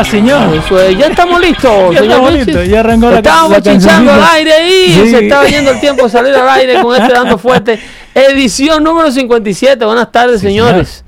[0.00, 0.54] ¿Cómo le va, señor?
[0.56, 1.70] Eso ya estamos listos.
[1.92, 4.52] Ya señor listos, ya arrancó la, Estábamos la chichando al aire
[4.86, 5.10] Sí.
[5.10, 7.78] se estaba yendo el tiempo de salir al aire con este dando fuerte.
[8.14, 9.84] Edición número 57.
[9.84, 11.04] Buenas tardes, Sí, señores.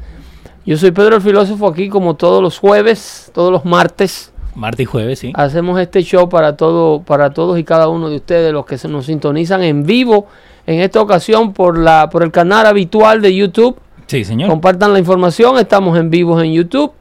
[0.64, 4.32] Yo soy Pedro el Filósofo aquí como todos los jueves, todos los martes.
[4.54, 5.32] Martes y jueves, sí.
[5.34, 8.86] Hacemos este show para todo, para todos y cada uno de ustedes, los que se
[8.86, 10.26] nos sintonizan en vivo
[10.66, 13.76] en esta ocasión por la, por el canal habitual de YouTube.
[14.06, 14.48] Sí, señor.
[14.50, 16.92] Compartan la información, estamos en vivo en YouTube.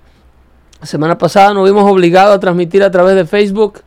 [0.82, 3.82] La semana pasada nos vimos obligados a transmitir a través de Facebook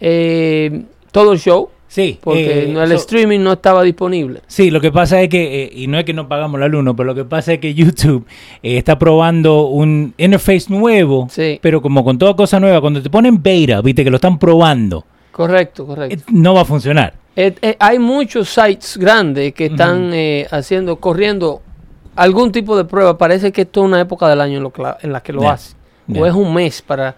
[0.00, 4.42] eh, todo el show, Sí, porque eh, el so- streaming no estaba disponible.
[4.46, 6.92] Sí, lo que pasa es que, eh, y no es que no pagamos la luna,
[6.94, 8.26] pero lo que pasa es que YouTube
[8.62, 11.58] eh, está probando un interface nuevo, Sí.
[11.62, 15.06] pero como con toda cosa nueva, cuando te ponen beta, viste que lo están probando,
[15.32, 16.24] Correcto, correcto.
[16.30, 17.14] no va a funcionar.
[17.78, 21.62] Hay muchos sites grandes que están eh, haciendo, corriendo
[22.16, 23.16] algún tipo de prueba.
[23.16, 25.52] Parece que esto es una época del año en, lo en la que lo Ya,
[25.52, 25.76] hace.
[26.16, 27.14] O es un mes para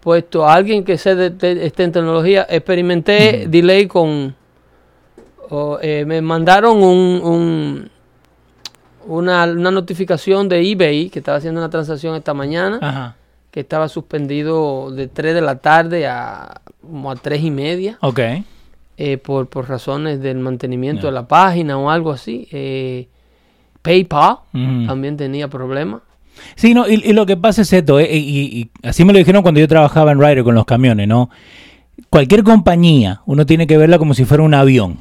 [0.00, 2.46] puesto a alguien que se de, de- esté en tecnología.
[2.48, 4.34] Experimenté delay con...
[5.50, 7.90] o, eh, me mandaron un, un-
[9.06, 13.16] una, una notificación de eBay que estaba haciendo una transacción esta mañana Ajá.
[13.50, 18.20] que estaba suspendido de 3 de la tarde a como a 3 y media Ok.
[18.98, 22.46] eh, por, por razones del mantenimiento de la página o algo así.
[22.52, 23.08] Eh,
[23.82, 24.38] PayPal
[24.86, 26.02] también tenía problemas.
[26.54, 29.18] Sí, no, y, y lo que pasa es esto, eh, y, y así me lo
[29.18, 31.30] dijeron cuando yo trabajaba en Ryder con los camiones, ¿no?
[32.10, 34.98] Cualquier compañía, uno tiene que verla como si fuera un avión,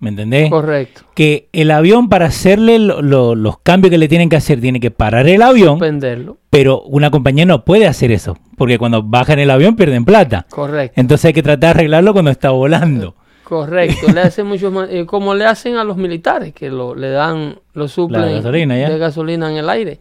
[0.00, 0.50] ¿me entendés?
[0.50, 1.02] Correcto.
[1.14, 4.78] que el avión para hacerle lo- lo- los cambios que le tienen que hacer tiene
[4.80, 6.36] que parar el avión, Suspenderlo.
[6.50, 10.46] pero una compañía no puede hacer eso, porque cuando bajan el avión pierden plata.
[10.50, 11.00] Correcto.
[11.00, 13.14] Entonces hay que tratar de arreglarlo cuando está volando.
[13.44, 14.10] Correcto.
[14.12, 17.56] le hacen mucho más, eh, como le hacen a los militares, que lo, le dan,
[17.74, 18.88] lo suplen gasolina, ya.
[18.90, 20.00] de gasolina en el aire.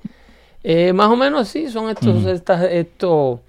[0.63, 3.41] Eh, más o menos así son estos, estas, esto,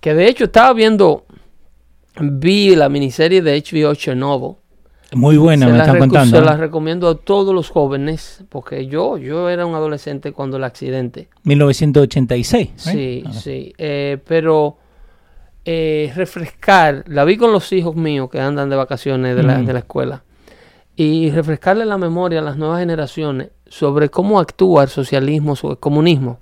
[0.00, 1.24] que de hecho estaba viendo,
[2.20, 4.56] vi la miniserie de HBO Chernobyl.
[5.12, 6.36] Muy buena, se me están contando.
[6.38, 6.44] Se ¿eh?
[6.46, 11.28] la recomiendo a todos los jóvenes, porque yo, yo era un adolescente cuando el accidente.
[11.44, 12.68] 1986.
[12.68, 12.78] right?
[12.78, 13.32] Sí, Ah.
[13.32, 13.72] sí.
[13.78, 14.78] eh, pero
[15.64, 19.72] eh, refrescar, la vi con los hijos míos que andan de vacaciones de la, de
[19.72, 20.24] la escuela,
[20.96, 25.80] y refrescarle la memoria a las nuevas generaciones sobre cómo actúa el socialismo, sobre el
[25.80, 26.38] comunismo,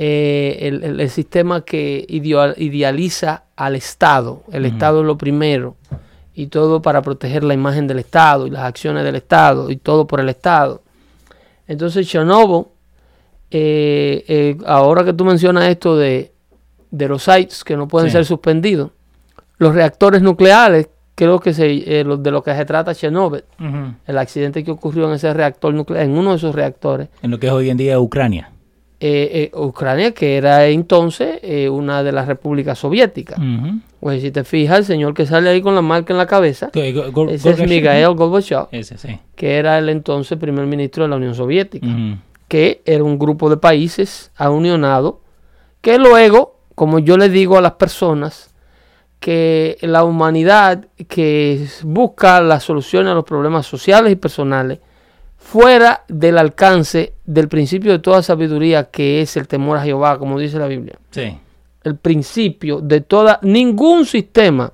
[0.00, 4.44] eh, el, el- el sistema que idealiza al Estado.
[4.52, 5.74] El Estado es lo primero
[6.34, 10.06] y todo para proteger la imagen del Estado y las acciones del Estado y todo
[10.06, 10.82] por el Estado.
[11.66, 12.66] Entonces Chernobyl,
[13.50, 16.32] eh, eh, ahora que tú mencionas esto de,
[16.92, 18.12] de los sites que no pueden Sí.
[18.12, 18.90] ser suspendidos,
[19.58, 21.66] los reactores nucleares, creo que se,
[22.00, 23.42] eh, lo- de lo que se trata Chernobyl,
[24.06, 27.40] el accidente que ocurrió en ese reactor nuclear, en uno de esos reactores, En lo
[27.40, 28.52] que es hoy en día Ucrania.
[29.00, 33.38] Eh, eh, Ucrania, que era entonces eh, una de las repúblicas soviéticas.
[33.38, 33.78] Ujú.
[34.00, 36.70] Pues si te fijas, el señor que sale ahí con la marca en la cabeza,
[36.74, 38.14] ese es Mikhail.
[38.14, 39.18] Gorbachev, Ese, sí.
[39.36, 41.86] que era el entonces primer ministro de la Unión Soviética.
[42.48, 45.16] Que era un grupo de países unionados,
[45.80, 48.52] que luego, como yo le digo a las personas,
[49.20, 54.78] que la humanidad que busca la solución a los problemas sociales y personales,
[55.50, 60.38] fuera del alcance del principio de toda sabiduría que es el temor a Jehová, como
[60.38, 60.98] dice la Biblia.
[61.10, 61.38] Sí.
[61.82, 64.70] El principio de toda, ningún sistema,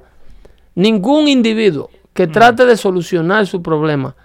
[0.74, 4.16] ningún individuo que trate de solucionar su problema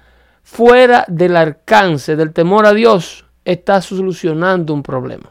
[0.41, 5.29] fuera del alcance del temor a Dios, está solucionando un problema.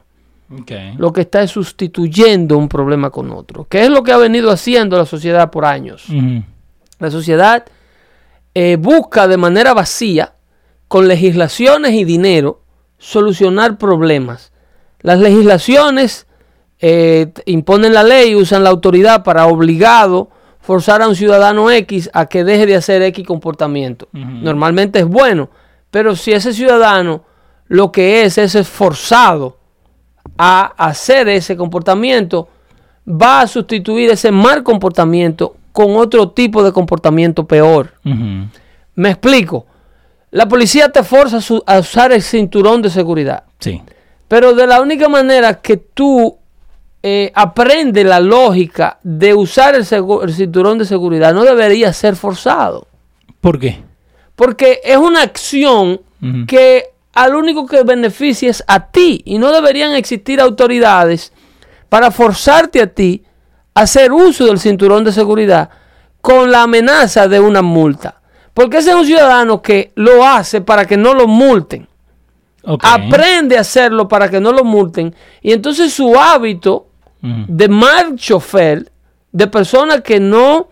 [0.60, 0.94] Okay.
[0.98, 4.52] Lo que está es sustituyendo un problema con otro, que es lo que ha venido
[4.52, 6.06] haciendo la sociedad por años.
[7.00, 7.64] La sociedad
[8.54, 10.34] eh, busca de manera vacía,
[10.88, 12.62] con legislaciones y dinero,
[12.98, 14.52] solucionar problemas.
[15.00, 16.26] Las legislaciones
[16.80, 20.30] eh, imponen la ley, usan la autoridad para obligado
[20.60, 24.08] forzar a un ciudadano X a que deje de hacer X comportamiento.
[24.12, 25.50] Normalmente es bueno,
[25.90, 27.22] pero si ese ciudadano
[27.68, 29.58] lo que es es esforzado
[30.36, 32.48] a hacer ese comportamiento,
[33.08, 37.92] va a sustituir ese mal comportamiento con otro tipo de comportamiento peor.
[38.94, 39.66] Me explico.
[40.38, 43.42] La policía te forza a usar el cinturón de seguridad.
[43.58, 43.82] Sí.
[44.28, 46.38] Pero de la única manera que tú
[47.02, 52.86] eh, aprendes la lógica de usar el, cinturón de seguridad, no debería ser forzado.
[53.40, 53.82] ¿Por qué?
[54.36, 56.02] Porque es una acción
[56.46, 59.22] que al único que beneficia es a ti.
[59.24, 61.32] Y no deberían existir autoridades
[61.88, 63.24] para forzarte a ti
[63.74, 65.68] a hacer uso del cinturón de seguridad
[66.20, 68.17] con la amenaza de una multa.
[68.58, 71.86] Porque ese es un ciudadano que lo hace para que no lo multen.
[73.04, 75.14] Aprende a hacerlo para que no lo multen.
[75.42, 76.86] Y entonces su hábito
[77.48, 78.90] de mal chofer,
[79.30, 80.68] de persona que no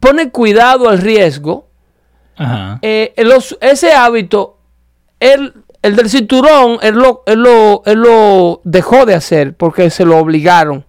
[0.00, 1.66] pone cuidado al riesgo,
[2.82, 4.56] eh, los- ese hábito,
[5.20, 10.04] él, el del cinturón, él lo, él lo- él lo dejó de hacer porque se
[10.04, 10.84] lo obligaron.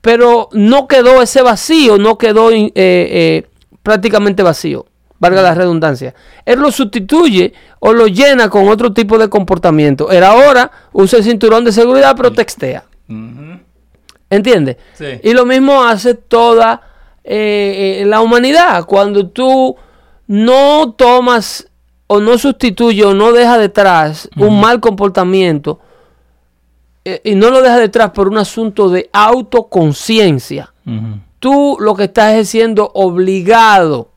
[0.00, 3.46] Pero no quedó ese vacío, no quedó eh, eh,
[3.84, 4.86] prácticamente vacío,
[5.22, 6.16] valga la redundancia.
[6.44, 10.10] Él lo sustituye o lo llena con otro tipo de comportamiento.
[10.10, 12.82] Él ahora usa el cinturón de seguridad, pero textea.
[13.08, 13.60] Ujú.
[14.28, 14.78] ¿Entiendes?
[14.94, 15.20] Sí.
[15.22, 16.82] Y lo mismo hace toda
[17.22, 18.84] eh, eh, la humanidad.
[18.84, 19.76] Cuando tú
[20.26, 21.68] no tomas
[22.08, 25.78] o no sustituyes o no dejas detrás un mal comportamiento
[27.04, 30.74] eh, y no lo dejas detrás por un asunto de autoconciencia,
[31.38, 34.11] tú lo que estás es siendo obligado.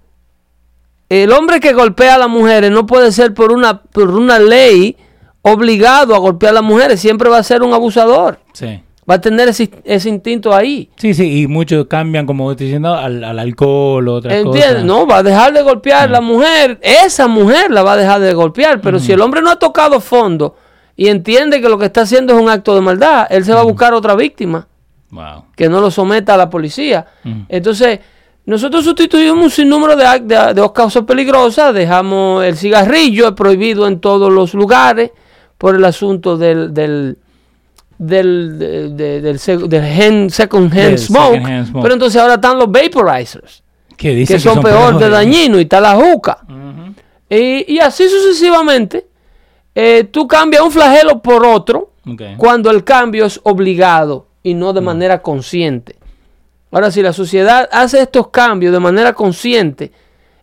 [1.10, 4.98] El hombre que golpea a las mujeres no puede ser por una, por una ley
[5.42, 8.40] obligado a golpear a las mujeres, siempre va a ser un abusador.
[8.54, 8.82] Sí.
[9.08, 10.90] Va a tener ese, ese instinto ahí.
[10.96, 14.68] Sí, sí, y muchos cambian, como estoy diciendo, al, al alcohol o otras ¿Entiendes?
[14.70, 14.84] cosas.
[14.86, 16.80] No, va a dejar de golpear la mujer.
[16.82, 18.82] Esa mujer la va a dejar de golpear.
[18.82, 20.56] Pero si el hombre no ha tocado fondo
[20.96, 23.60] y entiende que lo que está haciendo es un acto de maldad, él se va
[23.60, 24.68] a buscar otra víctima
[25.12, 25.46] Wow.
[25.56, 27.06] que no lo someta a la policía.
[27.48, 28.00] Entonces,
[28.46, 31.74] nosotros sustituimos un sinnúmero de, de, de causas peligrosas.
[31.74, 35.12] Dejamos el cigarrillo, prohibido en todos los lugares
[35.58, 36.74] por el asunto del...
[36.74, 37.18] del
[37.98, 41.82] del, de- de- del, del hand- second hand smoke, second hand smoke.
[41.82, 43.64] pero entonces ahora están los vaporizers
[43.96, 46.40] Que, dicen que son, peor de dañino y está la juca.
[47.30, 49.08] Y, y así sucesivamente,
[49.74, 51.92] eh, tú cambias un flagelo por otro
[52.36, 55.96] cuando el cambio es obligado y no de manera consciente.
[56.76, 59.94] Ahora, si la sociedad hace estos cambios de manera consciente,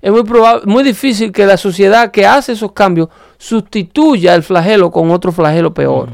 [0.01, 4.91] es muy, probable, muy difícil que la sociedad que hace esos cambios sustituya el flagelo
[4.91, 6.09] con otro flagelo peor.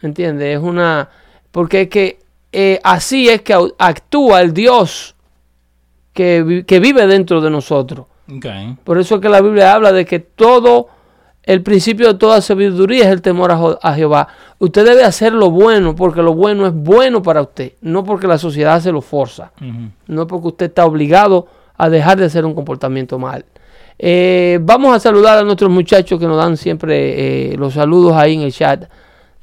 [0.00, 0.56] ¿Entiendes?
[0.56, 1.08] Es una...
[1.50, 2.20] Porque es que
[2.52, 5.16] eh, así es que actúa el Dios
[6.12, 8.06] que, que vive dentro de nosotros.
[8.84, 10.90] Por eso es que la Biblia habla de que todo,
[11.46, 14.28] el principio de toda sabiduría es el temor a, Jehová.
[14.58, 18.38] Usted debe hacer lo bueno porque lo bueno es bueno para usted, no porque la
[18.38, 19.90] sociedad se lo forza, Ujú.
[20.06, 21.46] no porque usted está obligado
[21.76, 23.44] a dejar de hacer un comportamiento mal.
[23.98, 28.34] Eh, vamos a saludar a nuestros muchachos que nos dan siempre eh, los saludos ahí
[28.34, 28.84] en el chat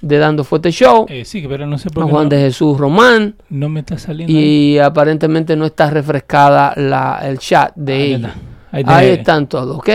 [0.01, 1.05] de Dando Fuerte Show.
[1.07, 3.35] Eh, sí, pero no sé por qué Juan no, de Jesús Román.
[3.49, 4.33] no me está saliendo.
[4.33, 4.73] ahí.
[4.73, 8.33] Y aparentemente no está refrescada la, el chat de Ahí está.
[8.71, 9.19] Ahí Ahí tenés.
[9.19, 9.89] están todos, ¿ok?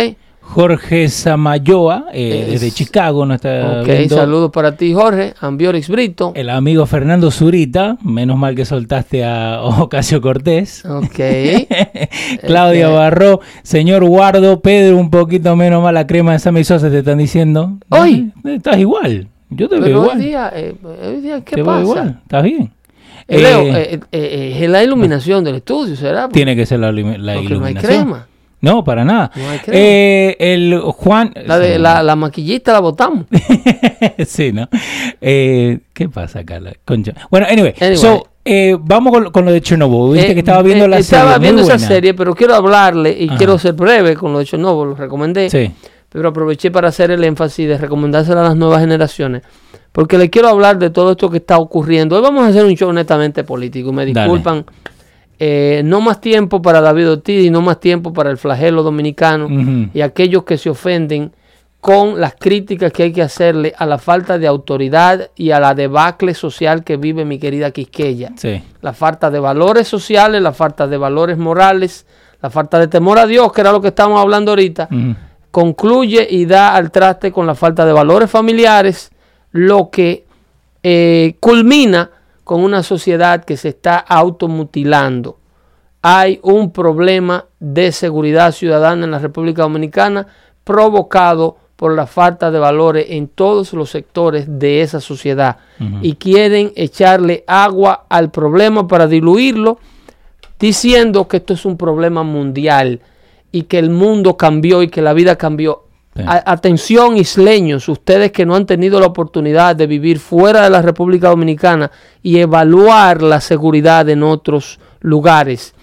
[0.49, 4.17] Jorge Samayoa, eh, Es- desde Chicago, nos está Ok, viendo.
[4.17, 5.35] saludos para ti, Jorge.
[5.41, 6.33] Ambiorix Brito.
[6.35, 10.85] El amigo Fernando Zurita, menos mal que soltaste a Ocasio Cortés.
[10.87, 11.19] Ok.
[12.47, 12.97] Claudia Ok.
[12.97, 17.19] Barró, señor Guardo, Pedro, un poquito menos mal la crema de Sammy Sosa te están
[17.19, 17.79] diciendo.
[17.91, 18.33] Hoy.
[18.45, 19.29] Eh, Estás igual.
[19.51, 20.19] Yo te veo Pero hoy igual.
[20.21, 20.75] día, eh,
[21.07, 21.81] hoy día, ¿qué te veo pasa?
[21.83, 22.21] igual.
[22.23, 22.71] Estás bien.
[23.29, 26.29] Eh, Leo, Eh, eh, es la iluminación del estudio, ¿será?
[26.29, 27.83] tiene que ser la, la Porque no hay iluminación.
[28.05, 28.27] crema.
[28.67, 29.31] No, para nada.
[29.35, 29.43] No.
[29.69, 31.33] Eh, el Juan.
[31.47, 33.27] La, de, la, la maquillista la botamos.
[34.27, 34.69] sí, ¿no?
[35.21, 36.73] Eh, ¿Qué pasa, Carla?
[36.85, 37.13] Concha.
[37.31, 37.75] Bueno, anyway.
[37.81, 37.97] Anyway.
[37.97, 40.15] So, eh, vamos con, con lo de Chernobyl.
[40.15, 41.19] Viste Eh, que estaba viendo eh, la serie.
[41.19, 43.39] Estaba viendo esa serie, pero quiero hablarle y Ajá.
[43.39, 45.51] quiero ser breve con lo de Chernobyl, lo recomendé.
[45.51, 45.73] Sí.
[46.09, 49.43] Pero aproveché para hacer el énfasis de recomendárselo a las nuevas generaciones.
[49.93, 52.17] Porque le quiero hablar de todo esto que está ocurriendo.
[52.17, 53.93] Hoy vamos a hacer un show netamente político.
[53.93, 54.43] Me Dale.
[55.39, 59.49] Eh, no más tiempo para David Ortiz y no más tiempo para el flagelo dominicano
[59.93, 61.33] y aquellos que se ofenden
[61.81, 65.75] con las críticas que hay que hacerle a la falta de autoridad y a la
[65.75, 68.33] debacle social que vive mi querida Quisqueya.
[68.37, 68.61] Sí.
[68.81, 72.07] La falta de valores sociales, la falta de valores morales,
[72.43, 74.89] la falta de temor a Dios, que era lo que estamos hablando ahorita,
[75.51, 79.11] concluye y da al traste con la falta de valores familiares,
[79.53, 80.25] lo que
[80.83, 82.11] eh, culmina
[82.47, 85.41] con una sociedad que se está automutilando.
[86.01, 90.29] Hay un problema de seguridad ciudadana en la República Dominicana
[90.63, 95.57] provocado por la falta de valores en todos los sectores de esa sociedad
[96.03, 99.81] y quieren echarle agua al problema para diluirlo
[100.61, 103.01] diciendo que esto es un problema mundial
[103.51, 105.86] y que el mundo cambió y que la vida cambió.
[106.17, 106.23] Sí.
[106.27, 111.29] Atención isleños, ustedes que no han tenido la oportunidad de vivir fuera de la República
[111.29, 111.91] Dominicana
[112.23, 115.75] y evaluar la seguridad en otros lugares.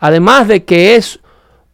[0.00, 1.20] Además de que es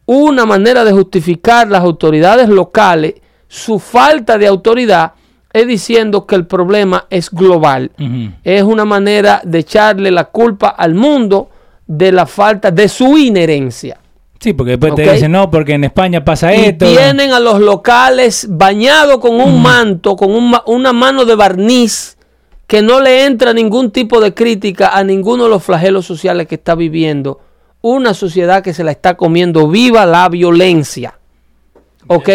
[0.05, 3.15] una manera de justificar las autoridades locales
[3.47, 5.11] su falta de autoridad
[5.51, 7.91] es diciendo que el problema es global
[8.43, 11.49] es una manera de echarle la culpa al mundo
[11.85, 14.00] de la falta de su inherencia.
[14.41, 16.87] Sí, porque después te dicen, no, porque en España pasa Y esto.
[16.87, 22.17] tienen a los locales bañados con un manto, con un una mano de barniz,
[22.65, 26.55] que no le entra ningún tipo de crítica a ninguno de los flagelos sociales que
[26.55, 27.39] está viviendo
[27.81, 31.19] una sociedad que se la está comiendo viva la violencia.
[32.07, 32.29] ¿Ok?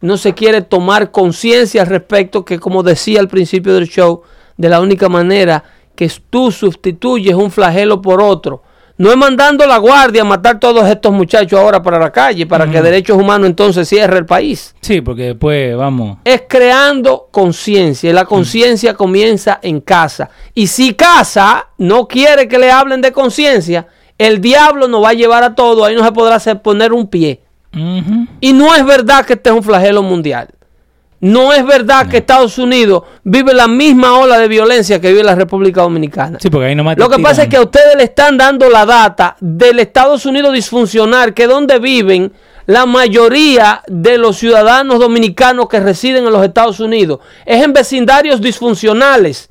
[0.00, 4.22] No se quiere tomar conciencia al respecto que, como decía al principio del show,
[4.56, 5.64] de la única manera
[5.96, 8.62] que tú sustituyes un flagelo por otro.
[9.00, 12.70] No es mandando la guardia a matar todos estos muchachos ahora para la calle, para
[12.70, 14.74] que derechos humanos entonces cierre el país.
[14.82, 16.18] Sí, porque después, vamos.
[16.22, 20.28] Es creando conciencia y la conciencia comienza en casa.
[20.52, 23.86] Y si casa no quiere que le hablen de conciencia,
[24.18, 27.06] el diablo nos va a llevar a todo, ahí no se podrá hacer poner un
[27.06, 27.40] pie.
[28.42, 30.48] Y no es verdad que este es un flagelo mundial.
[31.20, 35.34] No es verdad que Estados Unidos vive la misma ola de violencia que vive la
[35.34, 36.38] República Dominicana.
[36.40, 37.22] Sí, porque ahí te Lo que tiran.
[37.22, 41.42] pasa es que a ustedes le están dando la data del Estados Unidos disfuncional, que
[41.42, 42.32] es donde viven
[42.64, 47.20] la mayoría de los ciudadanos dominicanos que residen en los Estados Unidos.
[47.44, 49.50] Es en vecindarios disfuncionales.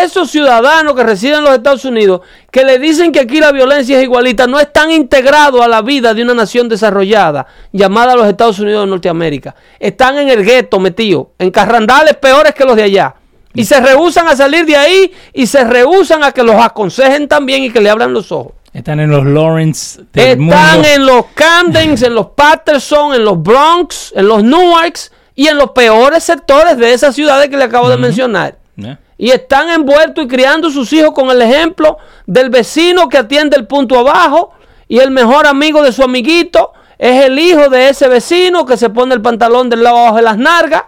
[0.00, 3.98] Esos ciudadanos que residen en los Estados Unidos, que le dicen que aquí la violencia
[3.98, 8.58] es igualita, no están integrados a la vida de una nación desarrollada llamada los Estados
[8.58, 9.54] Unidos de Norteamérica.
[9.78, 13.14] Están en el gueto metidos, en carrandales peores que los de allá.
[13.54, 17.64] Y se rehusan a salir de ahí y se rehusan a que los aconsejen también
[17.64, 18.52] y que le abran los ojos.
[18.72, 20.88] Están en los Lawrence del Están mundo.
[20.88, 25.72] en los Camdens, en los Patterson, en los Bronx, en los Newarks y en los
[25.72, 28.56] peores sectores de esas ciudades que le acabo de mencionar.
[28.82, 28.96] ¿Eh?
[29.18, 33.66] Y están envueltos y criando sus hijos con el ejemplo del vecino que atiende el
[33.66, 34.52] punto abajo
[34.88, 38.90] y el mejor amigo de su amiguito es el hijo de ese vecino que se
[38.90, 40.84] pone el pantalón del lado abajo de las nargas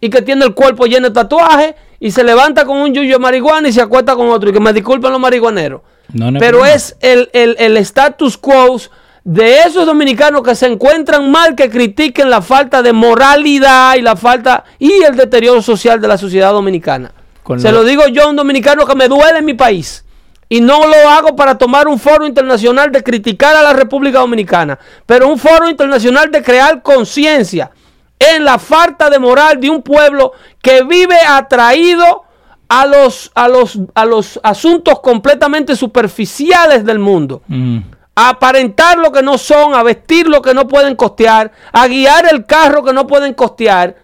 [0.00, 3.18] y que tiene el cuerpo lleno de tatuajes y se levanta con un yuyo de
[3.18, 4.50] marihuana y se acuesta con otro.
[4.50, 5.82] Y que me disculpen los marihuaneros.
[6.12, 6.74] No, Pero problema.
[6.74, 8.78] es el, el, el status quo
[9.24, 14.16] de esos dominicanos que se encuentran mal, que critiquen la falta de moralidad y la
[14.16, 17.12] falta y el deterioro social de la sociedad dominicana.
[17.48, 20.04] Con se lo- lo digo yo, un dominicano que me duele en mi país.
[20.50, 24.78] Y no lo hago para tomar un foro internacional de criticar a la República Dominicana,
[25.06, 27.70] pero un foro internacional de crear conciencia
[28.18, 32.24] en la falta de moral de un pueblo que vive atraído
[32.68, 37.40] a los, a los, a los asuntos completamente superficiales del mundo.
[37.48, 37.78] Mm.
[38.14, 42.26] A aparentar lo que no son, a vestir lo que no pueden costear, a guiar
[42.30, 43.94] el carro que no pueden costear,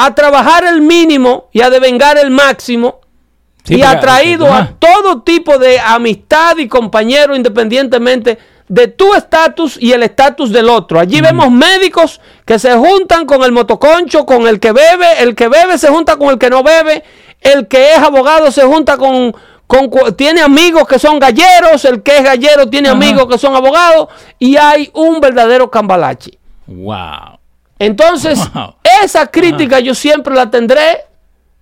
[0.00, 3.00] a trabajar el mínimo y a devengar el máximo.
[3.64, 8.38] Sí, y porque- atraído a todo tipo de amistad y compañero independientemente
[8.68, 11.00] de tu estatus y el estatus del otro.
[11.00, 15.48] Allí vemos médicos que se juntan con el motoconcho, con el que bebe, el que
[15.48, 17.02] bebe se junta con el que no bebe,
[17.40, 19.34] el que es abogado se junta con,
[19.66, 22.96] con tiene amigos que son galleros, el que es gallero tiene Ajá.
[22.96, 26.38] amigos que son abogados y hay un verdadero cambalache.
[26.68, 27.38] Wow.
[27.78, 28.74] Entonces, Wow.
[29.04, 30.98] esa crítica yo siempre la tendré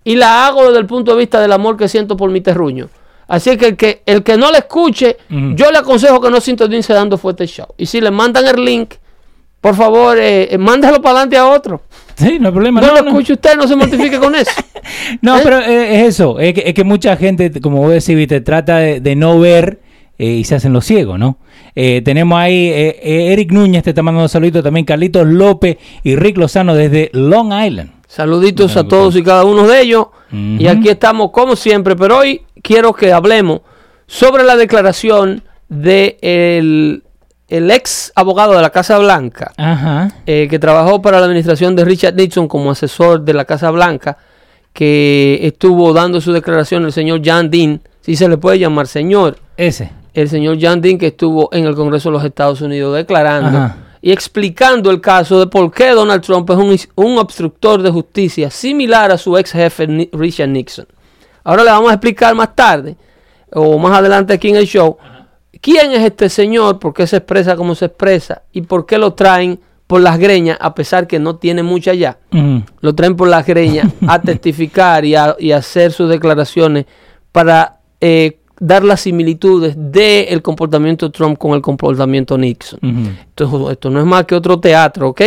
[0.05, 2.89] y la hago desde el punto de vista del amor que siento por mi terruño.
[3.29, 6.93] Así que el que, el que no le escuche, yo le aconsejo que no sintonice
[6.93, 7.67] dando fuerte show.
[7.77, 8.95] Y si le mandan el link,
[9.61, 11.83] por favor, eh, eh, mándalo para adelante a otro.
[12.15, 12.81] Sí, no hay problema.
[12.81, 13.09] No, No, lo no.
[13.09, 14.51] escuche usted, no se mortifique con eso.
[15.21, 15.41] No, ¿Eh?
[15.43, 16.39] pero eh, es eso.
[16.39, 19.81] Es que, es que mucha gente, como vos decís, viste, trata de, de no ver
[20.17, 21.39] y se hacen los ciegos, ¿no?
[21.79, 25.77] Eh, tenemos ahí eh, eh, Eric Núñez, te está mandando un saludito también, Carlitos López
[26.03, 27.91] y Rick Lozano desde Long Island.
[28.09, 30.07] Saluditos a todos y cada uno de ellos.
[30.33, 33.61] Y aquí estamos como siempre, pero hoy quiero que hablemos
[34.07, 37.03] sobre la declaración de el,
[37.49, 40.13] el ex abogado de la Casa Blanca, Ajá.
[40.27, 44.17] eh, que trabajó para la administración de Richard Nixon como asesor de la Casa Blanca,
[44.73, 49.39] que estuvo dando su declaración el señor John Dean, si se le puede llamar señor,
[49.57, 49.91] Ese.
[50.17, 53.77] El señor John Dean que estuvo en el Congreso de los Estados Unidos declarando Ajá.
[54.01, 58.51] y explicando el caso de por qué Donald Trump es un, un obstructor de justicia
[58.51, 60.87] similar a su ex jefe Richard Nixon.
[61.45, 62.97] Ahora le vamos a explicar más tarde
[63.53, 64.97] o más adelante aquí en el show
[65.61, 69.13] quién es este señor, por qué se expresa como se expresa y por qué lo
[69.13, 72.19] traen por las greñas a pesar que no tiene mucha ya
[72.81, 76.87] lo traen por las greñas a testificar y a, y a hacer sus declaraciones
[77.33, 82.79] para eh, dar las similitudes del comportamiento de Trump con el comportamiento Nixon.
[82.83, 85.23] Entonces, esto no es más que otro teatro, ¿ok?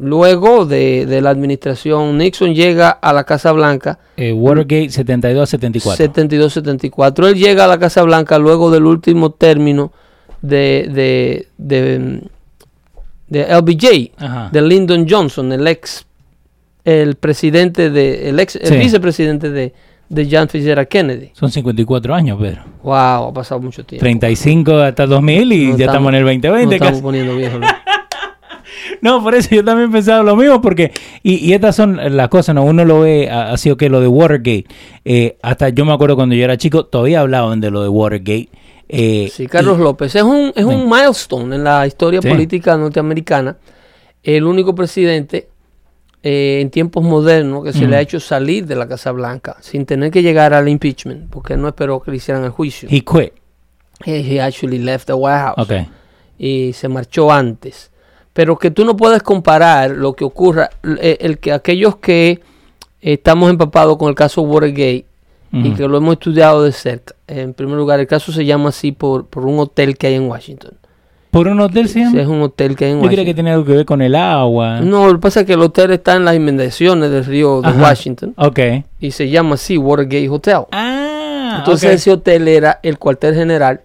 [0.00, 5.96] luego de, de la administración Nixon llega a la Casa Blanca Eh, Watergate 72-74.
[5.96, 7.28] 72-74.
[7.28, 9.92] Él llega a la Casa Blanca luego del último término
[10.42, 12.20] de, de, de,
[13.28, 14.50] de LBJ, Ajá.
[14.52, 16.06] de Lyndon Johnson, el ex
[16.84, 18.76] el presidente de el ex el Sí.
[18.76, 19.72] vicepresidente de,
[20.10, 21.30] de John Fitzgerald Kennedy.
[21.32, 22.62] Son 54 años, Pedro.
[22.82, 22.92] Wow,
[23.28, 24.02] ha pasado mucho tiempo.
[24.02, 27.02] 35 hasta 2000 y Nos ya estamos en el 2020 nos estamos casi.
[27.02, 27.60] poniendo viejos.
[29.00, 29.22] ¿No?
[29.22, 32.64] Por eso yo también pensaba lo mismo, porque, y, y estas son las cosas, ¿no?
[32.64, 34.66] Uno lo ve así, o que lo de Watergate,
[35.04, 38.48] eh, hasta yo me acuerdo cuando yo era chico, todavía hablaban de lo de Watergate.
[38.88, 42.28] eh, Sí, Carlos y- López es un, es un milestone en la historia Sí.
[42.28, 43.56] política norteamericana.
[44.22, 45.48] El único presidente
[46.22, 49.84] eh, en tiempos modernos que se le ha hecho salir de la Casa Blanca sin
[49.84, 52.88] tener que llegar al impeachment, porque no esperó que le hicieran el juicio.
[52.90, 53.32] He quit.
[54.06, 55.72] He, he actually left the White House Ok.
[56.38, 57.90] y se marchó antes.
[58.34, 62.40] Pero que tú no puedes comparar lo que ocurra, el, el que aquellos que
[63.00, 65.06] estamos empapados con el caso Watergate
[65.52, 67.14] y que lo hemos estudiado de cerca.
[67.28, 70.28] En primer lugar, el caso se llama así por, por un hotel que hay en
[70.28, 70.72] Washington.
[71.30, 72.20] ¿Por un hotel se Sí, llama?
[72.22, 73.36] es un hotel que hay en Yo creía que Washington.
[73.36, 74.80] tenía algo que ver con el agua.
[74.80, 77.68] No, lo que pasa es que el hotel está en las inmediaciones del río de
[77.68, 77.82] Ajá.
[77.82, 78.58] Washington Ok.
[78.98, 80.62] y se llama así Watergate Hotel.
[80.72, 83.80] Ah, Entonces ese hotel era el cuartel general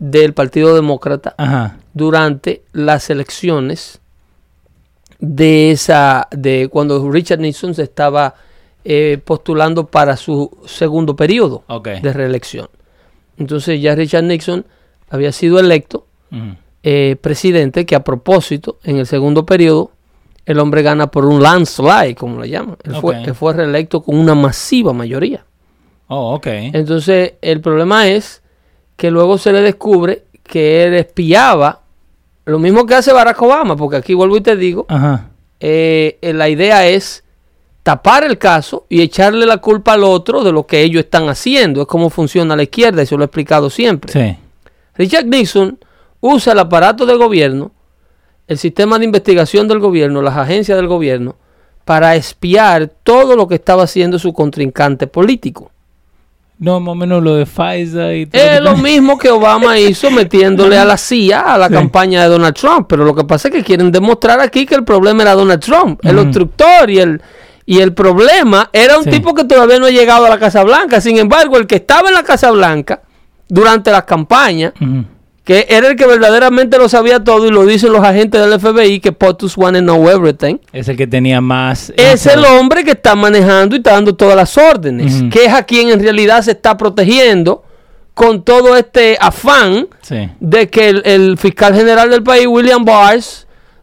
[0.00, 1.76] del Partido Demócrata Ajá.
[1.94, 4.00] durante las elecciones
[5.20, 8.34] de esa de cuando Richard Nixon se estaba
[8.84, 12.68] eh, postulando para su segundo periodo de reelección.
[13.36, 14.64] Entonces ya Richard Nixon
[15.10, 16.06] había sido electo
[16.82, 19.90] eh, presidente que a propósito en el segundo periodo
[20.46, 22.78] el hombre gana por un landslide como le llaman.
[22.84, 25.44] Él, fue, él fue reelecto con una masiva mayoría.
[26.08, 26.46] Oh, ok.
[26.46, 28.39] Entonces, el problema es
[29.00, 31.80] que luego se le descubre que él espiaba
[32.44, 35.30] lo mismo que hace Barack Obama, porque aquí vuelvo y te digo, Ajá.
[35.58, 37.24] eh, eh, la idea es
[37.82, 41.80] tapar el caso y echarle la culpa al otro de lo que ellos están haciendo.
[41.80, 44.12] Es como funciona la izquierda, eso lo he explicado siempre.
[44.12, 44.36] Sí.
[44.96, 45.78] Richard Nixon
[46.20, 47.70] usa el aparato del gobierno,
[48.48, 51.36] el sistema de investigación del gobierno, las agencias del gobierno,
[51.86, 55.70] para espiar todo lo que estaba haciendo su contrincante político.
[56.60, 58.42] No, más o menos lo de Pfizer y todo.
[58.42, 61.72] Es que lo mismo que Obama hizo metiéndole a la CIA a la Sí.
[61.72, 62.86] campaña de Donald Trump.
[62.86, 65.98] Pero lo que pasa es que quieren demostrar aquí que el problema era Donald Trump,
[66.04, 67.22] el obstructor y el,
[67.64, 69.10] y el problema era un Sí.
[69.10, 71.00] tipo que todavía no ha llegado a la Casa Blanca.
[71.00, 73.00] Sin embargo, el que estaba en la Casa Blanca
[73.48, 75.04] durante las campañas, Ujú.
[75.50, 79.00] Que era el que verdaderamente lo sabía todo y lo dicen los agentes del FBI,
[79.00, 80.58] que POTUS to know everything.
[80.72, 81.92] Es el que tenía más.
[81.96, 85.64] Es el hombre que está manejando y está dando todas las órdenes, que es a
[85.64, 87.64] quien en realidad se está protegiendo
[88.14, 90.28] con todo este afán Sí.
[90.38, 93.18] de que el, el fiscal general del país, William Barr,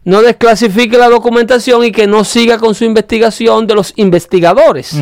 [0.04, 4.94] no desclasifique la documentación y que no siga con su investigación de los investigadores.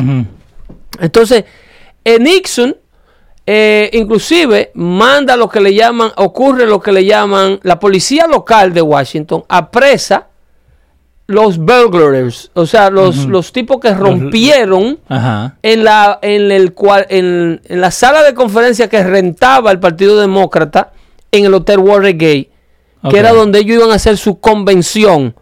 [0.99, 1.45] Entonces,
[2.03, 2.75] eh, Nixon
[3.49, 8.73] eh, inclusive manda lo que le llaman, ocurre lo que le llaman, la policía local
[8.73, 10.27] de Washington apresa
[11.27, 14.99] los burglars, o sea, los, los tipos que rompieron
[15.61, 20.19] en la, en, el cual, en, en la sala de conferencia que rentaba el Partido
[20.19, 20.91] Demócrata
[21.31, 22.49] en el Hotel Watergate,
[23.03, 23.11] Ok.
[23.11, 25.35] que era donde ellos iban a hacer su convención.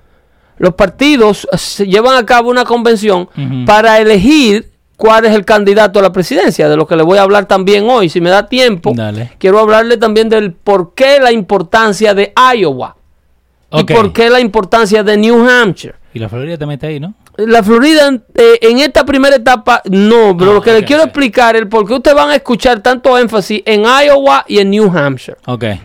[0.57, 3.29] Los partidos se llevan a cabo una convención
[3.65, 7.23] para elegir cuál es el candidato a la presidencia, de lo que le voy a
[7.23, 8.93] hablar también hoy, si me da tiempo.
[8.95, 9.31] Dale.
[9.37, 12.95] Quiero hablarle también del por qué la importancia de Iowa
[13.71, 15.95] y por qué la importancia de New Hampshire.
[16.13, 17.13] Y la Florida también está ahí, ¿no?
[17.37, 21.03] La Florida eh, en esta primera etapa no, pero Ah, lo que ok, le quiero
[21.03, 24.89] explicar es por qué ustedes van a escuchar tanto énfasis en Iowa y en New
[24.97, 25.37] Hampshire,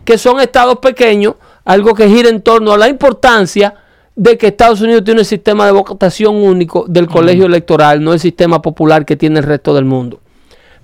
[0.04, 3.74] que son estados pequeños, algo que gira en torno a la importancia
[4.16, 8.20] de que Estados Unidos tiene un sistema de votación único del colegio electoral, no el
[8.20, 10.20] sistema popular que tiene el resto del mundo.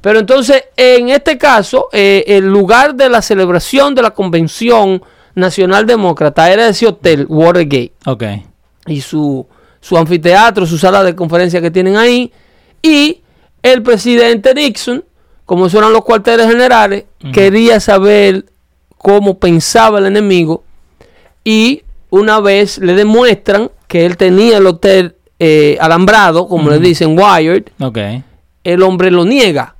[0.01, 5.03] Pero entonces, en este caso, eh, el lugar de la celebración de la Convención
[5.35, 8.23] Nacional Demócrata era ese hotel, Watergate Ok.
[8.87, 9.47] y su,
[9.81, 12.33] su anfiteatro, su sala de conferencia que tienen ahí.
[12.81, 13.21] Y
[13.63, 15.05] el presidente Nixon,
[15.45, 18.47] como eran los cuarteles generales, quería saber
[18.97, 20.63] cómo pensaba el enemigo.
[21.45, 27.19] Y una vez le demuestran que él tenía el hotel eh, alambrado, como le dicen,
[27.19, 27.65] wired,
[28.65, 29.75] el hombre lo niega.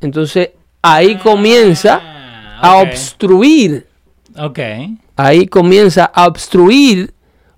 [0.00, 0.50] Entonces
[0.82, 3.86] ahí comienza a Ah, obstruir.
[5.16, 7.12] Ahí comienza a obstruir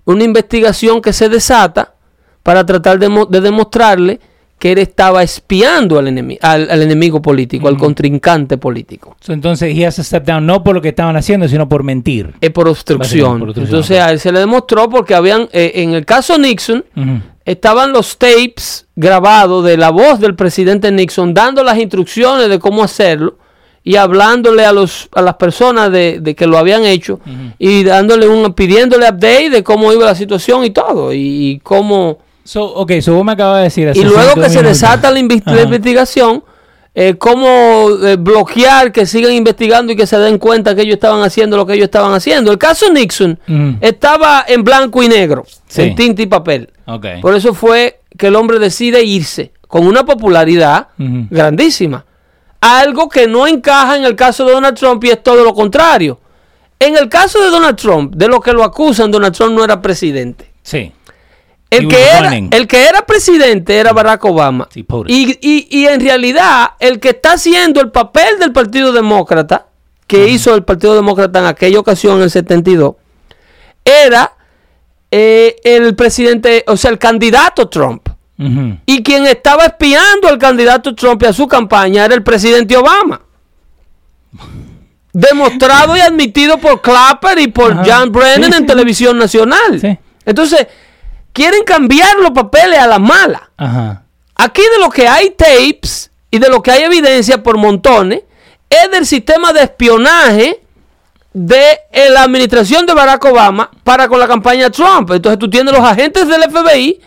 [0.05, 1.93] una investigación que se desata
[2.41, 4.19] para tratar de demostrarle
[4.59, 9.17] que él estaba espiando al, enemi- al, al enemigo político, al contrincante político.
[9.19, 11.83] So, entonces, he has to step down no por lo que estaban haciendo, sino por
[11.83, 12.33] mentir.
[12.39, 13.39] Es por obstrucción.
[13.39, 14.07] Por obstrucción, Entonces ok.
[14.07, 16.85] a él se le demostró porque habían, eh, en el caso Nixon,
[17.43, 22.83] estaban los tapes grabados de la voz del presidente Nixon dando las instrucciones de cómo
[22.85, 23.37] hacerlo
[23.83, 27.19] y hablándole a los a las personas de, de que lo habían hecho
[27.59, 32.19] y dándole un pidiéndole update de cómo iba la situación y todo y, y cómo
[32.43, 33.91] So, ok, so vos me acabas de decir.
[33.95, 34.63] y luego que se minutos.
[34.63, 36.43] desata la, la investigación
[36.95, 41.23] eh, cómo eh, bloquear que sigan investigando y que se den cuenta que ellos estaban
[41.23, 43.39] haciendo lo que ellos estaban haciendo el caso Nixon
[43.81, 45.81] estaba en blanco y negro Sí.
[45.81, 46.69] en tinta y papel
[47.21, 52.05] por eso fue que el hombre decide irse con una popularidad grandísima.
[52.61, 56.19] Algo que no encaja en el caso de Donald Trump y es todo lo contrario.
[56.79, 59.81] En el caso de Donald Trump, de lo que lo acusan, Donald Trump no era
[59.81, 60.51] presidente.
[60.61, 60.91] Sí.
[61.77, 64.67] El que, era, el que era presidente era Barack Obama.
[65.11, 69.67] Y, y- y en realidad, el que está haciendo el papel del Partido Demócrata,
[70.07, 72.95] que hizo el Partido Demócrata en aquella ocasión, en el 72,
[73.85, 74.33] era
[75.11, 78.09] eh, el presidente, o sea, el candidato Trump.
[78.85, 83.21] Y quien estaba espiando al candidato Trump y a su campaña era el presidente Obama.
[85.13, 87.75] Demostrado y admitido por Clapper y por.
[87.87, 88.65] John Brennan Sí, en sí.
[88.65, 89.79] televisión nacional.
[89.79, 89.97] Sí.
[90.25, 90.67] Entonces,
[91.33, 93.49] quieren cambiar los papeles a la mala.
[93.57, 94.03] Ajá.
[94.35, 98.21] Aquí de lo que hay tapes y de lo que hay evidencia por montones
[98.69, 100.61] es del sistema de espionaje
[101.33, 105.11] de eh, la administración de Barack Obama para con la campaña Trump.
[105.11, 107.01] Entonces tú tienes los agentes del FBI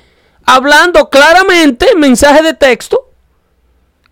[0.44, 3.10] hablando claramente en mensajes de texto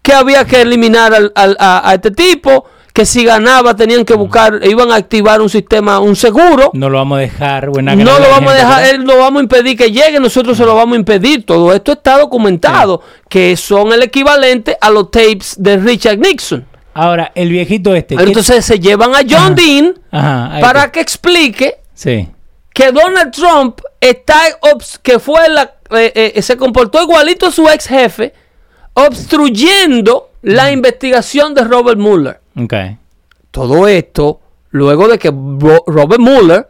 [0.02, 4.14] que había que eliminar al- al- a, a este tipo, que si ganaba tenían que
[4.14, 6.70] buscar, iban a activar un sistema, un seguro.
[6.74, 7.68] No lo vamos a dejar.
[7.68, 10.64] buena No lo vamos a dejar, él no vamos a impedir que llegue, nosotros se
[10.64, 11.44] lo vamos a impedir.
[11.44, 16.64] Todo esto está documentado, que son el equivalente a los tapes de Richard Nixon.
[16.94, 18.14] Ahora, el viejito este.
[18.16, 19.50] ¿qué- Entonces se llevan a John Ajá.
[19.50, 20.60] Dean Ajá.
[20.60, 22.28] para que explique Sí.
[22.72, 24.36] que Donald Trump está
[25.02, 28.32] que fue la eh, eh, se comportó igualito a su ex jefe
[28.94, 32.40] obstruyendo la investigación de Robert Mueller.
[33.50, 36.68] Todo esto luego de que Ro- Robert Mueller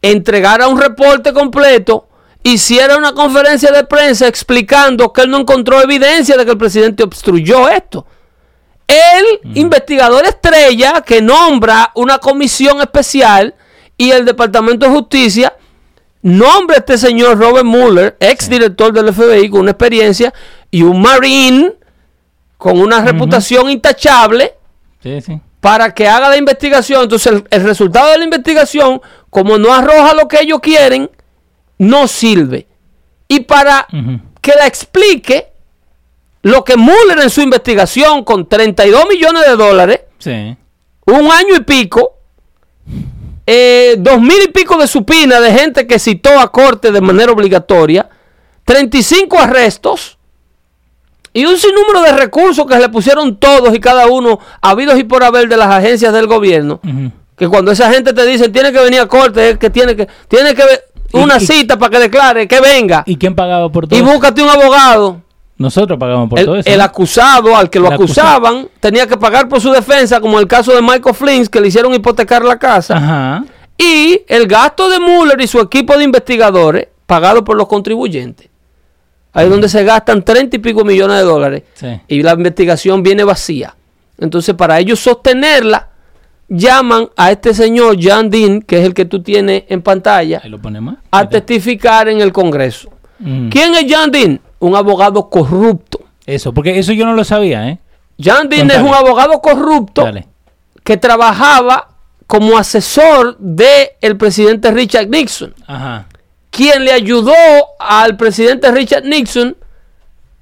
[0.00, 2.08] entregara un reporte completo,
[2.42, 7.02] hiciera una conferencia de prensa explicando que él no encontró evidencia de que el presidente
[7.04, 8.04] obstruyó esto.
[8.88, 13.54] El investigador estrella que nombra una comisión especial
[13.96, 15.54] y el Departamento de Justicia
[16.20, 20.34] nombra a este señor Robert Mueller, ex director del FBI con una experiencia
[20.70, 21.74] y un marine
[22.62, 24.54] con una reputación intachable
[25.02, 25.40] Sí, sí.
[25.60, 27.02] para que haga la investigación.
[27.02, 31.10] Entonces, el, el resultado de la investigación, como no arroja lo que ellos quieren,
[31.78, 32.68] no sirve.
[33.26, 33.88] Y para
[34.40, 35.48] que la explique,
[36.42, 40.56] lo que Mueller en su investigación con 32 millones de dólares, Sí.
[41.06, 42.18] un año y pico,
[43.44, 47.32] eh, dos mil y pico de supina de gente que citó a corte de manera
[47.32, 48.08] obligatoria,
[48.64, 50.16] 35 arrestos
[51.32, 55.24] y un sinnúmero de recursos que le pusieron todos y cada uno, habidos y por
[55.24, 56.80] haber de las agencias del gobierno,
[57.36, 60.06] que cuando esa gente te dice tiene que venir a corte, es que tiene que,
[60.28, 60.62] tiene que
[61.12, 64.02] Y- una y- cita para que declare, que venga ¿Y quién pagaba por todo y
[64.02, 64.10] eso?
[64.12, 65.20] búscate un abogado.
[65.58, 66.68] Nosotros pagamos por El, todo eso.
[66.68, 68.28] el acusado al que lo acusado.
[68.28, 71.68] acusaban tenía que pagar por su defensa, como el caso de Michael Flynn, que le
[71.68, 72.96] hicieron hipotecar la casa.
[72.96, 73.44] Ajá.
[73.78, 78.48] Y el gasto de Mueller y su equipo de investigadores, pagado por los contribuyentes.
[79.32, 81.62] Ahí es donde se gastan 30 y pico millones de dólares.
[81.74, 81.88] Sí.
[82.08, 83.74] Y la investigación viene vacía.
[84.18, 85.88] Entonces, para ellos sostenerla,
[86.48, 90.60] llaman a este señor John Dean, que es el que tú tienes en pantalla, lo
[91.10, 92.90] a testificar en el Congreso.
[93.18, 93.48] Mm.
[93.48, 94.40] ¿Quién es John Dean?
[94.58, 96.00] Un abogado corrupto.
[96.26, 97.78] Eso, porque eso yo no lo sabía, ¿eh?
[98.22, 100.26] John Dean es un abogado corrupto Dale.
[100.84, 101.88] que trabajaba
[102.26, 106.06] como asesor del presidente Richard Nixon, Ajá.
[106.52, 107.32] Quien le ayudó
[107.80, 109.56] al presidente Richard Nixon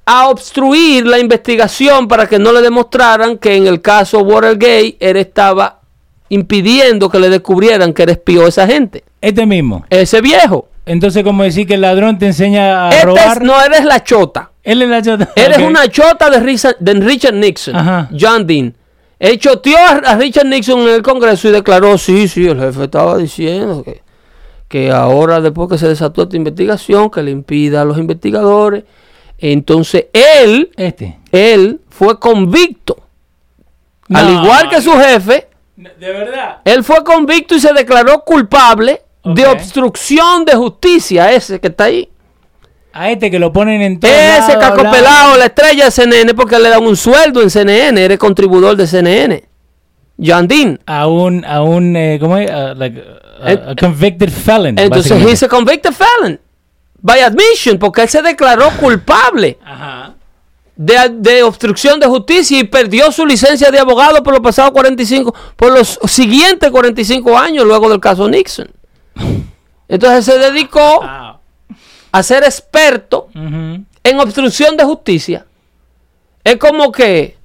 [0.04, 5.16] a obstruir la investigación para que no le demostraran que en el caso Watergate él
[5.16, 5.80] estaba
[6.28, 9.04] impidiendo que le descubrieran que era espío esa gente.
[9.20, 9.84] Este mismo.
[9.88, 10.68] Ese viejo.
[10.86, 13.42] Entonces, como decir que el ladrón te enseña a Este es- robar.
[13.42, 14.50] no eres la chota.
[14.64, 15.28] Él es la chota.
[15.36, 15.64] Eres Ok.
[15.68, 18.08] una chota de Richard, de Richard Nixon, Ajá.
[18.18, 18.74] John Dean.
[19.18, 23.16] Él choteó a Richard Nixon en el Congreso y declaró, sí, sí, el jefe estaba
[23.18, 24.02] diciendo que,
[24.70, 28.84] que ahora después que se desató esta investigación, que le impida a los investigadores.
[29.36, 31.18] Entonces él, Este.
[31.32, 32.96] él fue convicto.
[34.14, 36.58] Al igual que su jefe, De verdad.
[36.64, 42.08] él fue convicto y se declaró culpable de obstrucción de justicia, ese que está ahí.
[42.92, 44.08] A este que lo ponen en todo.
[44.08, 48.18] Ese caco pelado, la estrella de CNN, porque le dan un sueldo en CNN, eres
[48.18, 49.49] contribuidor de CNN.
[50.22, 50.78] John Dean.
[50.86, 52.50] A un, a un, eh, ¿cómo es?
[52.50, 53.02] A, like,
[53.42, 54.78] a- a convicted felon.
[54.78, 56.38] Entonces, he's a convicted felon.
[57.02, 60.14] By admission, porque él se declaró culpable Ajá.
[60.76, 65.34] de, de obstrucción de justicia y perdió su licencia de abogado por los pasados 45,
[65.56, 68.68] por los siguientes 45 años luego del caso Nixon.
[69.88, 75.46] Entonces se dedicó a ser experto en obstrucción de justicia.
[76.44, 77.36] Es como que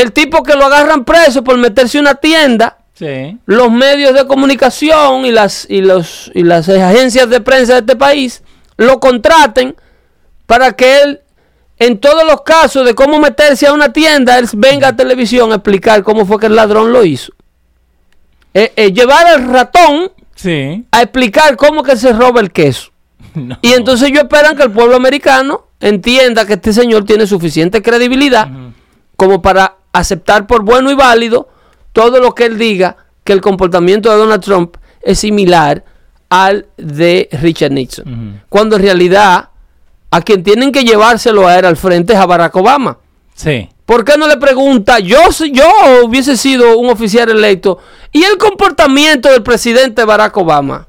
[0.00, 3.38] el tipo que lo agarran preso por meterse en una tienda, Sí.
[3.46, 7.96] los medios de comunicación y las, y los, y las agencias de prensa de este
[7.96, 8.42] país
[8.76, 9.74] lo contraten
[10.46, 11.20] para que él,
[11.78, 15.56] en todos los casos de cómo meterse a una tienda, él venga a televisión a
[15.56, 17.32] explicar cómo fue que el ladrón lo hizo.
[18.52, 20.84] Eh, eh, llevar al ratón Sí.
[20.90, 22.90] a explicar cómo que se roba el queso.
[23.34, 23.58] No.
[23.62, 28.48] Y entonces ellos esperan que el pueblo americano entienda que este señor tiene suficiente credibilidad
[29.16, 31.48] como para aceptar por bueno y válido
[31.92, 35.84] todo lo que él diga que el comportamiento de Donald Trump es similar
[36.28, 38.42] al de Richard Nixon.
[38.48, 39.48] Cuando en realidad
[40.12, 42.98] a quien tienen que llevárselo a él al frente es a Barack Obama.
[43.34, 43.68] Sí.
[43.86, 45.64] ¿Por qué no le pregunta, yo, si- yo
[46.04, 47.78] hubiese sido un oficial electo,
[48.12, 50.86] y el comportamiento del presidente Barack Obama?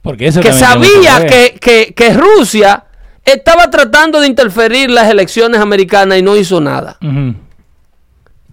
[0.00, 2.84] Porque eso que sabía que, que- que Rusia
[3.24, 6.96] estaba tratando de interferir en las elecciones americanas y no hizo nada.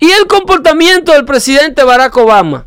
[0.03, 2.65] Y el comportamiento del presidente Barack Obama,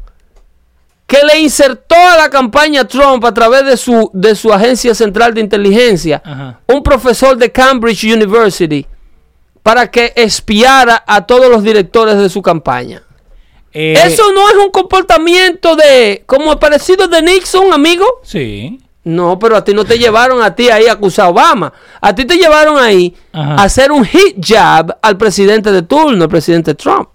[1.07, 5.35] que le insertó a la campaña Trump a través de su, de su agencia central
[5.35, 6.61] de inteligencia, Ajá.
[6.67, 8.87] un profesor de Cambridge University,
[9.63, 13.03] para que espiara a todos los directores de su campaña.
[13.73, 18.07] Eh, Eso no es un comportamiento de, como parecido de Nixon, amigo.
[18.23, 18.81] Sí.
[19.05, 21.71] No, pero a ti no te llevaron a ti ahí a acusar a Obama.
[22.01, 23.57] A ti te llevaron ahí Ajá.
[23.57, 27.09] a hacer un hit jab al presidente de turno, el presidente Trump.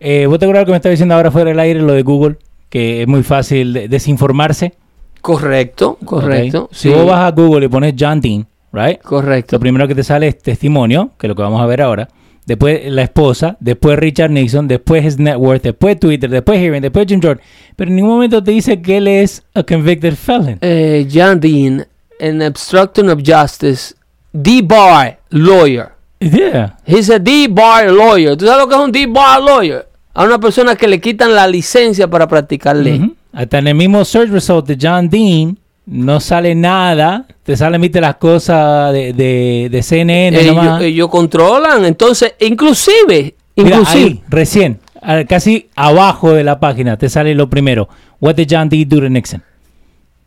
[0.00, 2.36] Eh, ¿Vos te acuerdas que me estaba diciendo ahora fuera del aire lo de Google?
[2.68, 4.74] Que es muy fácil de- desinformarse.
[5.20, 6.68] Correcto, correcto.
[6.72, 9.00] Si vos vas a Google y pones John Dean, right?
[9.02, 9.56] Correcto.
[9.56, 12.08] Lo primero que te sale es testimonio, que es lo que vamos a ver ahora.
[12.44, 17.06] Después la esposa, después Richard Nixon, después his net worth, después Twitter, después Hearing, después
[17.08, 17.42] Jim Jordan.
[17.74, 20.58] Pero en ningún momento te dice que él es a convicted felon.
[20.60, 21.84] Eh, John Dean,
[22.20, 23.94] an obstruction of justice,
[24.32, 25.88] D-bar lawyer.
[26.20, 26.76] Yeah.
[26.86, 28.36] He's a D-bar lawyer.
[28.36, 29.88] ¿Tú sabes lo que es un D-bar lawyer?
[30.14, 32.98] A una persona que le quitan la licencia para practicar ley.
[33.00, 33.14] Ujú.
[33.32, 37.26] Hasta en el mismo search result de John Dean no sale nada.
[37.42, 40.82] Te salen, viste, las cosas de, de, de CNN ellos, nomás.
[40.82, 41.84] ellos controlan.
[41.84, 44.80] Entonces, inclusive, Mira, inclusive, ahí, recién,
[45.28, 47.88] casi abajo de la página, te sale lo primero.
[48.20, 49.42] What did John Dean do to Nixon?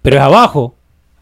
[0.04, 0.76] Pero es abajo.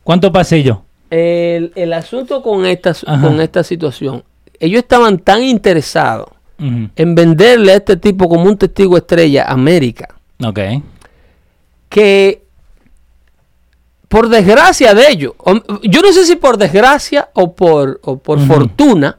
[0.03, 0.84] ¿Cuánto pasé yo?
[1.10, 3.21] el, el asunto con esta, Ajá.
[3.25, 4.23] con esta situación,
[4.60, 10.08] ellos estaban tan interesados en venderle a este tipo como un testigo estrella a América,
[10.43, 10.60] Ok.
[11.89, 12.43] que
[14.08, 15.34] por desgracia de ellos,
[15.84, 19.17] yo no sé si por desgracia o por, o por fortuna,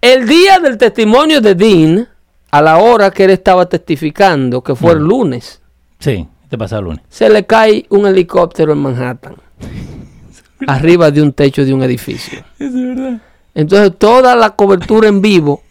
[0.00, 2.08] el día del testimonio de Dean,
[2.50, 5.60] a la hora que él estaba testificando, que fue el lunes,
[6.00, 7.02] Sí, te pasa el lunes.
[7.10, 9.36] se le cae un helicóptero en Manhattan,
[10.66, 12.42] arriba de un techo de un edificio.
[12.58, 13.20] Es verdad.
[13.54, 15.62] Entonces toda la cobertura en vivo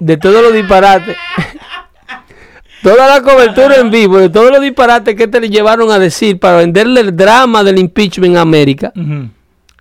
[0.00, 1.16] de todos los disparates,
[2.82, 6.38] toda la cobertura en vivo de todos los disparates que te le llevaron a decir
[6.38, 8.92] para venderle el drama del impeachment a América,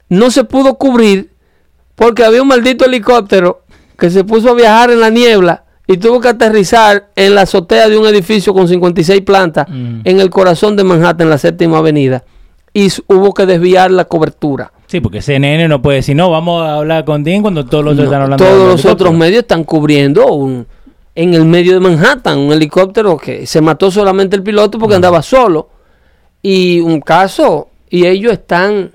[0.10, 1.32] no se pudo cubrir
[1.95, 3.63] porque había un maldito helicóptero
[3.98, 7.88] que se puso a viajar en la niebla y tuvo que aterrizar en la azotea
[7.89, 10.02] de un edificio con 56 plantas Mm.
[10.04, 12.24] en el corazón de Manhattan, en la séptima avenida,
[12.74, 14.71] y hubo que desviar la cobertura.
[14.88, 17.93] Sí, porque CNN no puede decir, no, vamos a hablar con Dean cuando todos los
[17.93, 20.67] otros No, están hablando todos los otros medios están cubriendo un,
[21.15, 25.21] en el medio de Manhattan un helicóptero que se mató solamente el piloto porque andaba
[25.21, 25.69] solo.
[26.41, 28.91] Y un caso, y ellos están,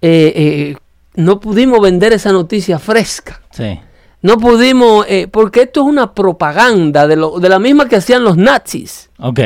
[0.00, 0.76] eh, eh,
[1.14, 3.40] no pudimos vender esa noticia fresca.
[3.50, 3.80] Sí.
[4.22, 8.22] No pudimos, eh, porque esto es una propaganda de, lo, de la misma que hacían
[8.22, 9.10] los nazis.
[9.18, 9.40] Ok.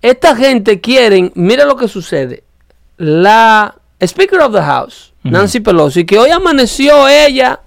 [0.00, 2.44] Esta gente quieren, mira lo que sucede.
[2.96, 3.74] La
[4.06, 5.12] Speaker of the House.
[5.22, 7.60] Nancy Pelosi, que hoy amaneció ella,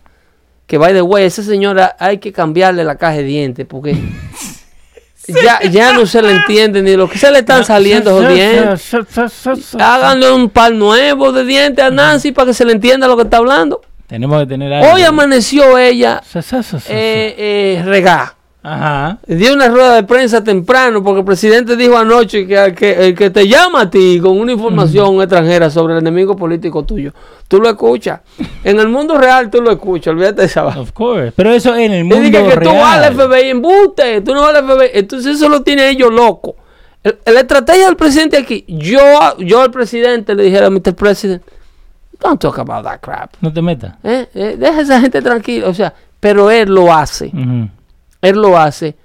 [0.67, 3.97] que by the way, esa señora hay que cambiarle la caja de dientes porque
[5.27, 9.75] ya, ya no se le entiende ni lo que se le están saliendo esos dientes.
[9.79, 13.23] Háganle un par nuevo de dientes a Nancy para que se le entienda lo que
[13.23, 13.81] está hablando.
[14.07, 14.93] Tenemos que tener algo.
[14.93, 16.21] Hoy amaneció ella
[16.89, 18.35] eh, eh, regá.
[18.67, 19.19] Ajá.
[19.27, 23.29] Dio una rueda de prensa temprano porque el presidente dijo anoche que, que el que
[23.29, 27.13] te llama a ti con una información extranjera sobre el enemigo político tuyo,
[27.47, 28.21] tú lo escuchas.
[28.63, 30.65] En el mundo real tú lo escuchas, olvídate de esa.
[30.65, 31.31] Of course.
[31.35, 33.29] Pero eso en el Y mundo dije que tú vas al real.
[33.29, 34.89] FBI, embuste, tú no vas al FBI.
[34.93, 36.55] Entonces eso lo tiene ellos loco.
[37.03, 38.99] El- La estrategia del presidente aquí, yo,
[39.37, 40.95] yo al presidente le dijera, Mr.
[40.95, 41.43] President,
[42.19, 43.33] don't talk about that crap.
[43.41, 43.93] No te metas.
[44.03, 45.67] Eh, eh, deja a esa gente tranquila.
[45.67, 47.27] O sea, pero él lo hace.
[47.27, 47.69] Ujú.
[48.25, 48.95] Él lo hace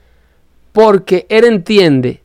[0.72, 2.22] porque él entiende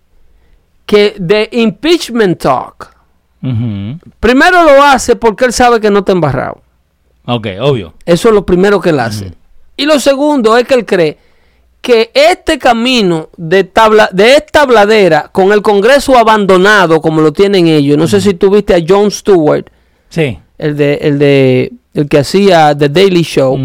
[0.85, 2.93] que de impeachment talk,
[4.19, 6.61] primero lo hace porque él sabe que no está embarrado.
[7.25, 7.93] Ok, obvio.
[8.05, 9.33] Eso es lo primero que él hace.
[9.77, 11.17] Y lo segundo es que él cree
[11.81, 17.67] que este camino de, tabla, de esta tabladera con el Congreso abandonado como lo tienen
[17.67, 19.65] ellos, no sé si tuviste a Jon Stewart,
[20.09, 20.39] Sí.
[20.57, 23.59] el de el de el que hacía The Daily Show,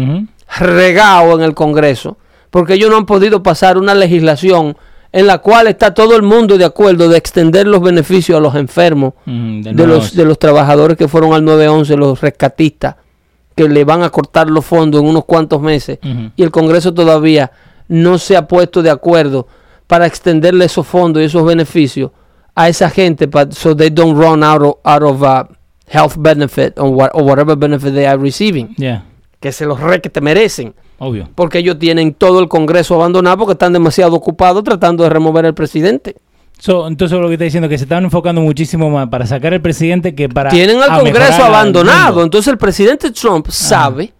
[0.59, 2.17] regado en el Congreso,
[2.51, 4.77] porque ellos no han podido pasar una legislación
[5.13, 8.53] en la cual está todo el mundo de acuerdo de extender los beneficios a los
[8.55, 12.95] enfermos, de los, de los trabajadores que fueron al 911, los rescatistas,
[13.55, 15.99] que le van a cortar los fondos en unos cuantos meses,
[16.37, 17.51] y el Congreso todavía
[17.89, 19.47] no se ha puesto de acuerdo
[19.87, 22.11] para extenderle esos fondos y esos beneficios
[22.55, 25.43] a esa gente, pa- so they don't run out of, out of uh,
[25.87, 28.73] health benefit or, what- or whatever benefit they are receiving,
[29.41, 31.29] que se los re que te merecen obvio.
[31.35, 35.53] porque ellos tienen todo el Congreso abandonado porque están demasiado ocupados tratando de remover al
[35.53, 36.15] presidente.
[36.59, 39.51] So, entonces lo que está diciendo es que se están enfocando muchísimo más para sacar
[39.51, 40.51] al presidente que para...
[40.51, 42.23] tienen al Congreso al abandonado.
[42.23, 44.13] Entonces el presidente Trump sabe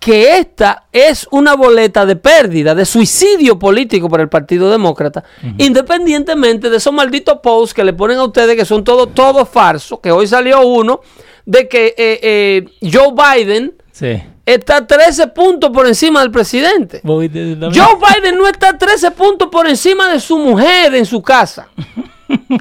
[0.00, 5.24] que esta es una boleta de pérdida, de suicidio político para el Partido Demócrata,
[5.58, 10.00] independientemente de esos malditos posts que le ponen a ustedes que son todo, todo falso,
[10.00, 11.00] que hoy salió uno
[11.44, 14.22] de que eh, eh, Joe Biden Sí.
[14.46, 17.02] Está 13 puntos por encima del presidente.
[17.04, 21.68] Joe Biden no está 13 puntos por encima de su mujer en su casa.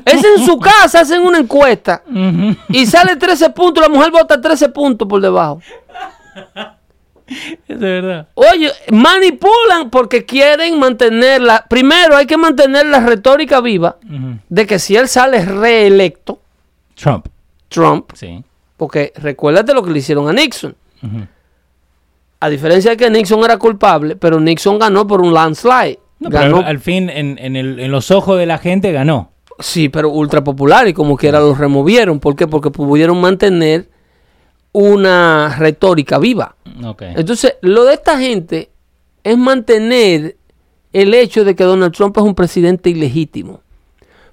[0.05, 2.03] Es en su casa, hacen una encuesta
[2.69, 5.59] y sale 13 puntos, la mujer vota 13 puntos por debajo.
[7.25, 8.27] Es de verdad.
[8.35, 11.65] Oye, manipulan porque quieren mantenerla.
[11.67, 13.97] Primero hay que mantener la retórica viva
[14.49, 16.39] de que si él sale reelecto,
[16.93, 17.25] Trump.
[17.67, 18.43] Trump, Sí.
[18.77, 20.75] porque recuérdate lo que le hicieron a Nixon.
[21.01, 21.27] Ujú.
[22.39, 25.99] A diferencia de que Nixon era culpable, pero Nixon ganó por un landslide.
[26.19, 28.91] No, pero ganó al, al fin, en, en el- en los ojos de la gente,
[28.91, 29.31] ganó.
[29.59, 32.19] Sí, pero ultra popular y como quiera los removieron.
[32.19, 32.45] ¿Por qué?
[32.47, 33.87] Porque pudieron mantener
[34.73, 36.55] una retórica viva.
[37.15, 38.69] Entonces, lo de esta gente
[39.23, 40.35] es mantener
[40.93, 43.61] el hecho de que Donald Trump es un presidente ilegítimo.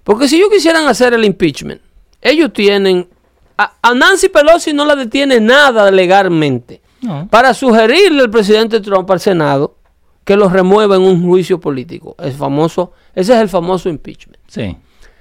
[0.05, 1.81] Porque si ellos quisieran hacer el impeachment,
[2.21, 3.09] ellos tienen...
[3.57, 7.29] A, a Nancy Pelosi no la detiene nada legalmente No.
[7.29, 9.77] para sugerirle al presidente Trump al Senado
[10.25, 12.15] que lo remueva en un juicio político.
[12.23, 14.77] Es famoso, ese es el famoso impeachment Sí.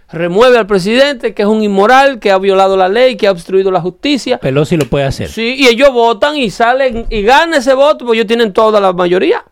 [0.09, 3.71] remueve al presidente, que es un inmoral, que ha violado la ley, que ha obstruido
[3.71, 4.37] la justicia.
[4.39, 5.29] Pelosi lo puede hacer.
[5.29, 8.93] Sí, y ellos votan y salen y ganan ese voto, porque ellos tienen toda la
[8.93, 9.43] mayoría.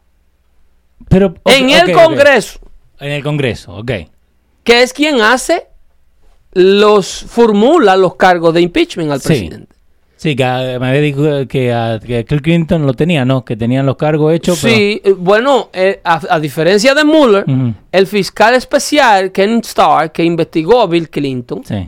[1.08, 1.94] Pero, en el.
[1.94, 2.60] Congreso,
[3.00, 3.92] En el Congreso, ok.
[4.64, 5.66] que es quien hace
[6.52, 9.28] los, formula los cargos de impeachment al Sí.
[9.30, 9.69] presidente.
[10.20, 13.46] Sí, que ah, me había dicho que, a, que Bill Clinton lo tenía, ¿no?
[13.46, 14.60] Que tenían los cargos hechos.
[14.60, 17.46] Sí, eh, bueno, eh, a, a diferencia de Mueller,
[17.90, 21.88] el fiscal especial Ken Starr, que investigó a Bill Clinton, sí.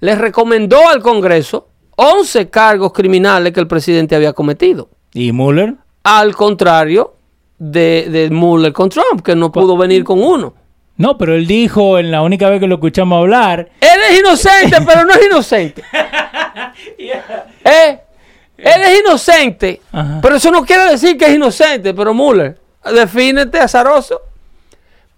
[0.00, 4.88] le recomendó al Congreso 11 cargos criminales que el presidente había cometido.
[5.12, 5.74] ¿Y Mueller?
[6.04, 7.16] Al contrario
[7.58, 10.54] de, de Mueller con Trump, que no pudo venir con uno.
[10.98, 13.68] No, pero él dijo en la única vez que lo escuchamos hablar.
[13.80, 15.84] Él es inocente, pero no es inocente.
[17.64, 18.00] ¿Eh?
[18.56, 20.18] Él es inocente, Ajá.
[20.20, 21.94] pero eso no quiere decir que es inocente.
[21.94, 22.58] Pero Mueller,
[22.92, 24.20] defínete azaroso.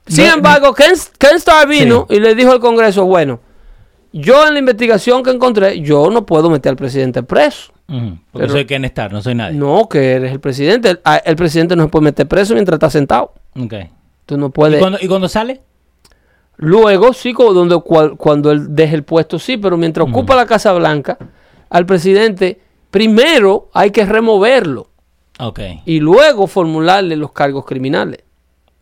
[0.07, 2.17] Sin No, embargo, Ken, Ken Starr vino Sí.
[2.17, 3.41] y le dijo al Congreso, bueno,
[4.13, 7.73] yo en la investigación que encontré, yo no puedo meter al presidente preso.
[7.87, 9.57] Porque Pero- soy Ken Starr, no soy nadie.
[9.59, 10.91] No, que eres el presidente.
[10.91, 13.33] El, a- el presidente no se puede meter preso mientras está sentado.
[13.59, 13.75] Ok.
[14.27, 14.79] Tú no ¿Y, puedes.
[14.81, 15.61] cuando, ¿Y cuando sale?
[16.63, 21.17] Luego, sí, cual- cuando él deje el puesto, sí, pero mientras ocupa la Casa Blanca,
[21.71, 24.89] al presidente primero hay que removerlo
[25.39, 25.61] Ok.
[25.87, 28.21] y luego formularle los cargos criminales.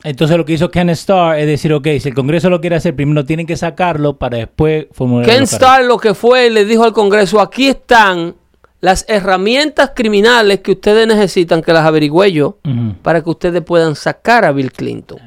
[0.02, 2.94] Entonces lo que hizo Ken Starr es decir, ok, si el Congreso lo quiere hacer,
[2.96, 5.42] primero tienen que sacarlo para después formular Ken.
[5.44, 8.34] Starr lo que fue y le dijo al Congreso, aquí están
[8.80, 12.58] las herramientas criminales que ustedes necesitan, que las averigüé yo,
[13.02, 15.18] para que ustedes puedan sacar a Bill Clinton.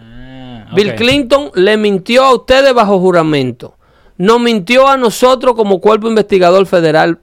[0.73, 0.95] Bill.
[0.95, 3.75] Clinton le mintió a ustedes bajo juramento.
[4.17, 7.19] Nos mintió a nosotros como cuerpo investigador federal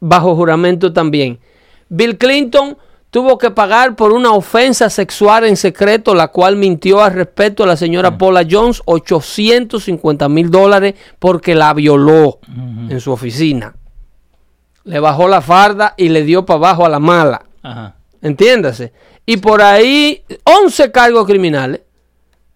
[0.00, 1.38] bajo juramento también.
[1.88, 2.76] Bill Clinton
[3.10, 7.66] tuvo que pagar por una ofensa sexual en secreto, la cual mintió al respecto a
[7.66, 12.38] la señora Paula Jones 850 mil dólares porque la violó
[12.88, 13.74] en su oficina.
[14.84, 17.42] Le bajó la farda y le dio para abajo a la mala.
[17.62, 17.96] Ajá.
[18.22, 18.92] Entiéndase.
[19.24, 21.80] Y por ahí 11 cargos criminales.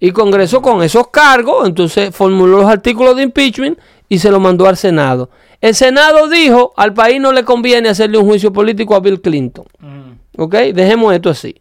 [0.00, 3.78] Y Congreso con esos cargos, entonces formuló los artículos de impeachment
[4.08, 5.28] y se lo mandó al Senado.
[5.60, 9.66] El Senado dijo, al país no le conviene hacerle un juicio político a Bill Clinton.
[10.38, 10.54] ¿Ok?
[10.74, 11.60] Dejemos esto así.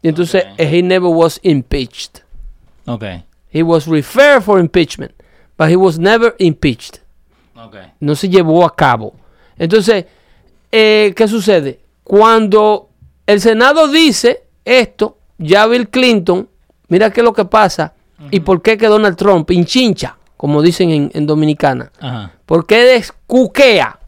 [0.00, 2.20] Y entonces, he never was impeached.
[2.86, 3.04] Ok.
[3.52, 5.12] He was referred for impeachment,
[5.58, 7.00] but he was never impeached.
[7.56, 7.76] Ok.
[8.00, 9.14] No se llevó a cabo.
[9.58, 10.06] Entonces,
[10.70, 11.80] eh, ¿qué sucede?
[12.04, 12.88] Cuando
[13.26, 16.48] el Senado dice esto, ya Bill Clinton,
[16.92, 17.94] mira qué es lo que pasa
[18.30, 21.90] y por qué que Donald Trump hinchincha, como dicen en, en Dominicana.
[21.98, 22.32] Ajá.
[22.46, 23.98] ¿Por qué descuquea?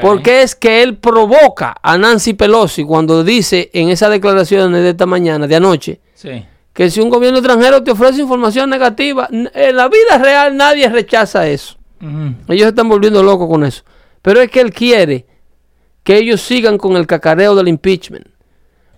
[0.00, 5.04] Porque es que él provoca a Nancy Pelosi cuando dice en esas declaraciones de esta
[5.04, 6.44] mañana, de anoche, Sí.
[6.72, 11.48] que si un gobierno extranjero te ofrece información negativa, en la vida real nadie rechaza
[11.48, 11.76] eso.
[12.00, 12.34] Ujú.
[12.52, 13.82] Ellos se están volviendo locos con eso.
[14.22, 15.26] Pero es que él quiere
[16.04, 18.28] que ellos sigan con el cacareo del impeachment.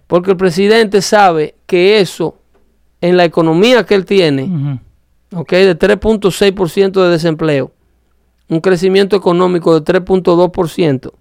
[0.06, 2.36] Porque el presidente sabe que eso,
[3.00, 5.40] en la economía que él tiene, Ujú.
[5.40, 7.72] ok, de 3.6% de desempleo,
[8.48, 11.12] un crecimiento económico de 3.2%,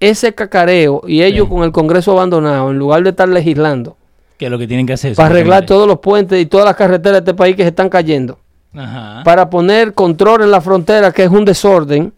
[0.00, 1.50] ese cacareo y ellos Sí.
[1.54, 3.96] con el Congreso abandonado, en lugar de estar legislando,
[4.38, 5.14] Que es lo que tienen que hacer.
[5.16, 7.88] para arreglar todos los puentes y todas las carreteras de este país que se están
[7.88, 8.38] cayendo,
[8.74, 9.22] Ajá.
[9.24, 12.12] para poner control en la frontera, que es un desorden.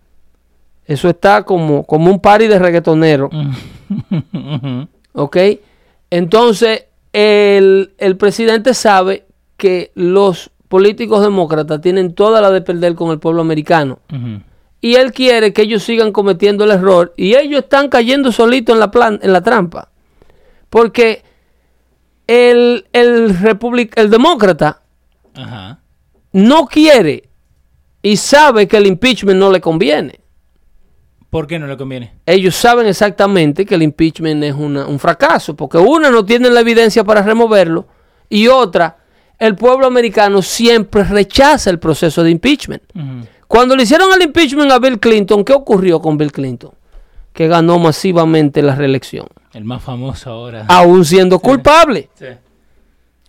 [0.87, 3.31] Eso está como, como un party de reggaetonero.
[5.13, 5.37] ¿ok?
[6.11, 13.11] Entonces, el, el presidente sabe que los políticos demócratas tienen toda la de perder con
[13.11, 13.99] el pueblo americano.
[14.81, 18.81] Y él quiere que ellos sigan cometiendo el error y ellos están cayendo solitos en
[18.81, 19.91] la, plan- en la trampa.
[20.71, 21.23] Porque
[22.27, 24.83] el, el, republic- el demócrata
[26.33, 27.29] no quiere
[28.03, 30.21] y sabe que el impeachment no le conviene.
[31.31, 32.13] ¿Por qué no le conviene?
[32.27, 36.61] Ellos saben exactamente que el impeachment es una- un fracaso, porque una no tiene la
[36.61, 37.87] evidencia para removerlo
[38.29, 38.97] y otra,
[39.39, 42.83] el pueblo americano siempre rechaza el proceso de impeachment.
[43.47, 46.73] Cuando le hicieron el impeachment a Bill Clinton, ¿qué ocurrió con Bill Clinton?
[47.33, 50.65] Que ganó masivamente la reelección, El más famoso ahora.
[50.69, 52.11] aún siendo culpable.
[52.19, 52.27] Sí.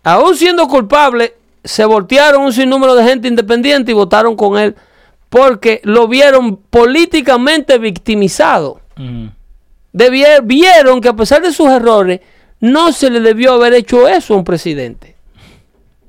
[0.03, 4.75] Aún siendo culpable, se voltearon un sinnúmero de gente independiente y votaron con él
[5.31, 8.81] porque lo vieron políticamente victimizado.
[9.93, 12.19] Debier- vieron que a pesar de sus errores,
[12.59, 15.15] no se le debió haber hecho eso a un presidente.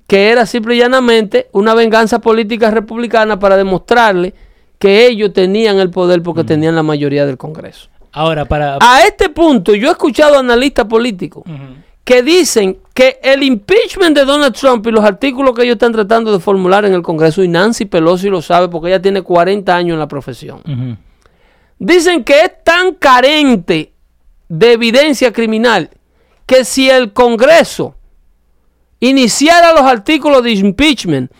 [0.08, 4.34] Que era simple y llanamente una venganza política republicana para demostrarle
[4.80, 7.88] que ellos tenían el poder porque tenían la mayoría del Congreso.
[8.10, 8.78] Ahora, para...
[8.80, 11.44] A este punto, yo he escuchado analistas políticos.
[12.04, 16.32] Que dicen que el impeachment de Donald Trump y los artículos que ellos están tratando
[16.32, 19.94] de formular en el Congreso, y Nancy Pelosi lo sabe porque ella tiene 40 años
[19.94, 20.98] en la profesión,
[21.78, 23.92] dicen que es tan carente
[24.48, 25.90] de evidencia criminal
[26.44, 27.94] que si el Congreso
[29.00, 31.30] iniciara los artículos de impeachment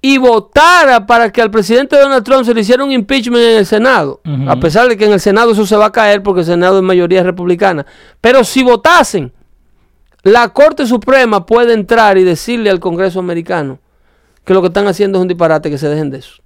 [0.00, 3.66] y votara para que al presidente Donald Trump se le hiciera un impeachment en el
[3.66, 6.46] Senado, a pesar de que en el Senado eso se va a caer porque el
[6.46, 7.84] Senado es mayoría republicana,
[8.20, 9.32] pero si votasen,
[10.22, 13.78] la Corte Suprema puede entrar y decirle al Congreso americano
[14.44, 16.42] que lo que están haciendo es un disparate, que se dejen de eso.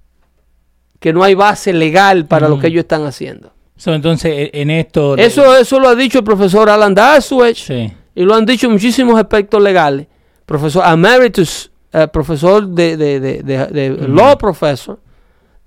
[0.99, 3.51] Que no hay base legal para lo que ellos están haciendo.
[3.75, 5.17] So, entonces, e- en esto...
[5.17, 7.91] Eso, eso lo ha dicho el profesor Alan Daswich Sí.
[8.15, 10.07] y lo han dicho muchísimos aspectos legales.
[10.45, 14.99] Profesor emeritus, eh, profesor de, de, de, de- de- law professor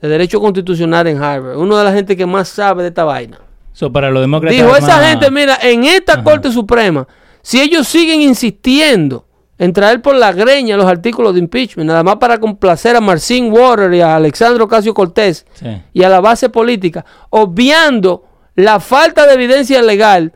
[0.00, 1.56] de Derecho Constitucional en Harvard.
[1.58, 3.38] Uno de la gente que más sabe de esta vaina.
[3.72, 4.56] So, para los demócratas...
[4.56, 6.24] Dijo, es esa más- gente, mira, en esta Ajá.
[6.24, 7.06] Corte Suprema,
[7.46, 9.24] si ellos siguen insistiendo
[9.56, 13.52] en traer por la greña los artículos de impeachment, nada más para complacer a Marcin
[13.52, 15.68] Water y a Alexandro Ocasio Cortés Sí.
[15.92, 18.24] y a la base política, obviando
[18.56, 20.32] la falta de evidencia legal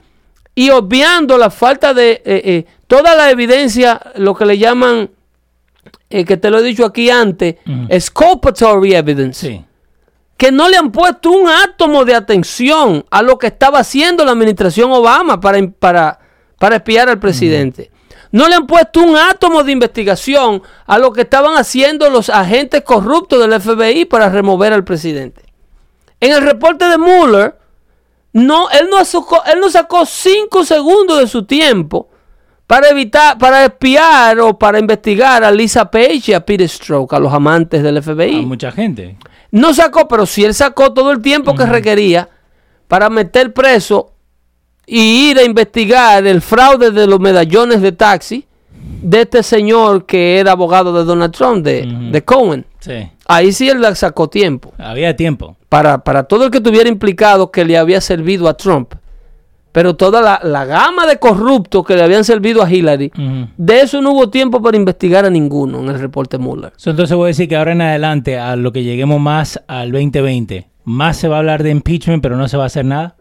[0.55, 5.11] y obviando la falta de eh, eh, toda la evidencia, lo que le llaman,
[6.11, 7.57] eh, que te lo he dicho aquí antes,
[7.89, 9.65] exculpatory evidence, Sí.
[10.37, 14.31] que no le han puesto un átomo de atención a lo que estaba haciendo la
[14.31, 16.20] administración Obama para, para,
[16.61, 17.91] para espiar al presidente.
[18.33, 22.83] No le han puesto un átomo de investigación a lo que estaban haciendo los agentes
[22.83, 25.43] corruptos del FBI para remover al presidente.
[26.21, 27.57] En el reporte de Mueller,
[28.35, 32.11] no, él, no sacó, él no sacó cinco segundos de su tiempo
[32.67, 37.19] para evitar, para espiar o para investigar a Lisa Page y a Peter Stroke, a
[37.19, 38.45] los amantes del A FBI.
[38.45, 39.17] mucha gente.
[39.51, 42.29] No sacó, pero sí él sacó todo el tiempo que requería
[42.87, 44.13] para meter preso
[44.87, 48.47] y ir a investigar el fraude de los medallones de taxi
[49.03, 52.67] de este señor que era abogado de Donald Trump, de, de Cohen.
[52.81, 53.09] Sí.
[53.27, 55.57] Ahí sí él sacó tiempo Había tiempo.
[55.69, 58.95] para, para todo el que estuviera implicado que le había servido a Trump.
[59.73, 63.13] Pero toda la, la gama de corruptos que le habían servido a Hillary,
[63.57, 66.73] de eso no hubo tiempo para investigar a ninguno en el reporte Mueller.
[66.85, 70.69] Entonces voy a decir que ahora en adelante, a lo que lleguemos más al 2020,
[70.83, 73.15] más se va a hablar de impeachment, pero no se va a hacer nada.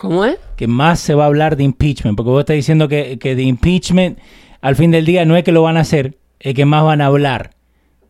[0.00, 0.38] ¿Cómo es?
[0.56, 3.42] Que más se va a hablar de impeachment, porque vos estás diciendo que, que de
[3.42, 4.18] impeachment,
[4.62, 7.02] al fin del día, no es que lo van a hacer, es que más van
[7.02, 7.50] a hablar.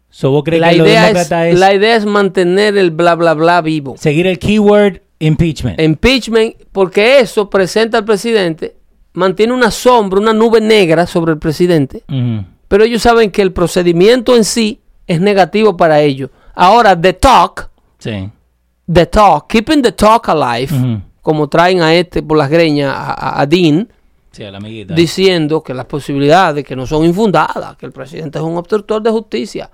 [0.09, 3.35] So, ¿Vos crees La que idea, es, es, la idea es mantener el bla bla
[3.35, 3.97] bla vivo.
[3.97, 5.81] seguir el keyword impeachment?
[5.81, 8.77] Impeachment, porque eso presenta al presidente,
[9.13, 12.05] mantiene una sombra, una nube negra sobre el presidente,
[12.69, 16.31] pero ellos saben que el procedimiento en sí es negativo para ellos.
[16.55, 17.69] Ahora, the talk,
[17.99, 18.31] Sí.
[18.93, 21.01] the talk, keeping the talk alive, Ujú.
[21.31, 23.89] Como traen a este por las greñas, a, a- Dean,
[24.33, 24.95] Sí, a la amiguita.
[24.95, 29.11] diciendo que las posibilidades que no son infundadas, que el presidente es un obstructor de
[29.11, 29.71] justicia,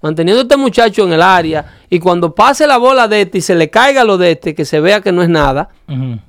[0.00, 3.40] manteniendo a este muchacho en el área y cuando pase la bola de este y
[3.40, 5.68] se le caiga lo de este, que se vea que no es nada,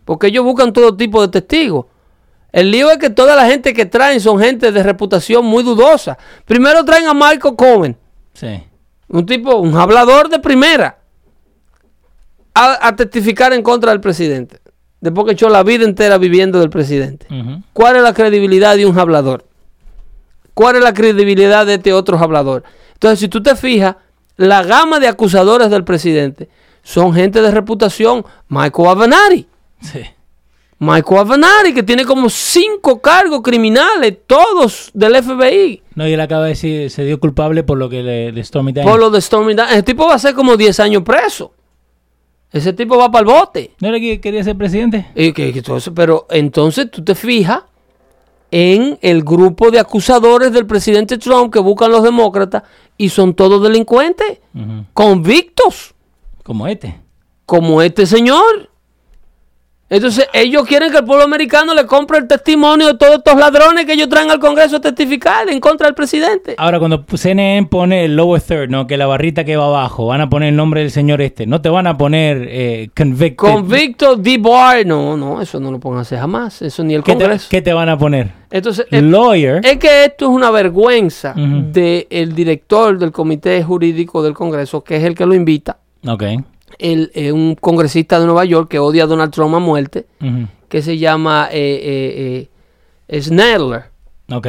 [0.04, 1.86] porque ellos buscan todo tipo de testigos.
[2.52, 6.18] El lío es que toda la gente que traen son gente de reputación muy dudosa.
[6.46, 7.96] Primero traen a Michael Cohen,
[8.34, 8.64] Sí.
[9.10, 10.98] un tipo, un hablador de primera,
[12.54, 14.60] a, a testificar en contra del presidente.
[15.02, 17.26] Después que echó la vida entera viviendo del presidente.
[17.74, 19.46] ¿Cuál es la credibilidad de un hablador?
[20.54, 22.64] ¿Cuál es la credibilidad de este otro hablador?
[22.94, 23.96] Entonces, si tú te fijas,
[24.38, 26.50] la gama de acusadores del presidente
[26.84, 28.24] son gente de reputación.
[28.48, 29.48] Michael Avenatti.
[29.82, 30.02] Sí.
[30.78, 35.82] Michael Avenatti, que tiene como cinco cargos criminales, todos del FBI.
[35.96, 38.72] No, y él acaba de decir, se dio culpable por lo que le de Stormy
[38.72, 38.92] Daniels.
[38.92, 39.78] Por lo de Stormy Daniels.
[39.78, 41.54] Ese tipo va a ser como 10 años preso.
[42.52, 43.72] Ese tipo va para el bote.
[43.80, 45.08] ¿No era que quería ser presidente?
[45.16, 45.64] Y que-
[45.96, 47.64] pero entonces tú te fijas
[48.52, 52.64] en el grupo de acusadores del presidente Trump que buscan los demócratas
[52.98, 54.40] y son todos delincuentes,
[54.94, 55.94] convictos,
[56.44, 57.00] Como este.
[57.46, 58.70] como este señor.
[59.92, 63.86] Entonces ellos quieren que el pueblo americano le compre el testimonio de todos estos ladrones
[63.86, 66.56] que ellos traen al Congreso a testificar en contra del presidente.
[66.58, 68.88] Ahora, cuando CNN pone el lower third, ¿no?
[68.88, 71.46] Que la barrita que va abajo, van a poner el nombre del señor este.
[71.46, 73.36] No te van a poner eh, convicted.
[73.36, 74.38] Convicto D.
[74.38, 77.48] Barr, no, no, eso no lo pongan jamás, eso ni el ¿Qué te, Congreso.
[77.52, 78.32] qué te van a poner?
[78.50, 79.60] Entonces, eh, Lawyer.
[79.66, 81.72] Es que esto es una vergüenza Ujú.
[81.74, 86.24] del director del comité jurídico del Congreso, que es el que lo invita, Ok.
[86.80, 90.48] El, eh, un congresista de Nueva York que odia a Donald Trump a muerte, Ujú.
[90.70, 92.50] que se llama eh, eh,
[93.08, 93.86] eh, Snedler,
[94.32, 94.48] Ok.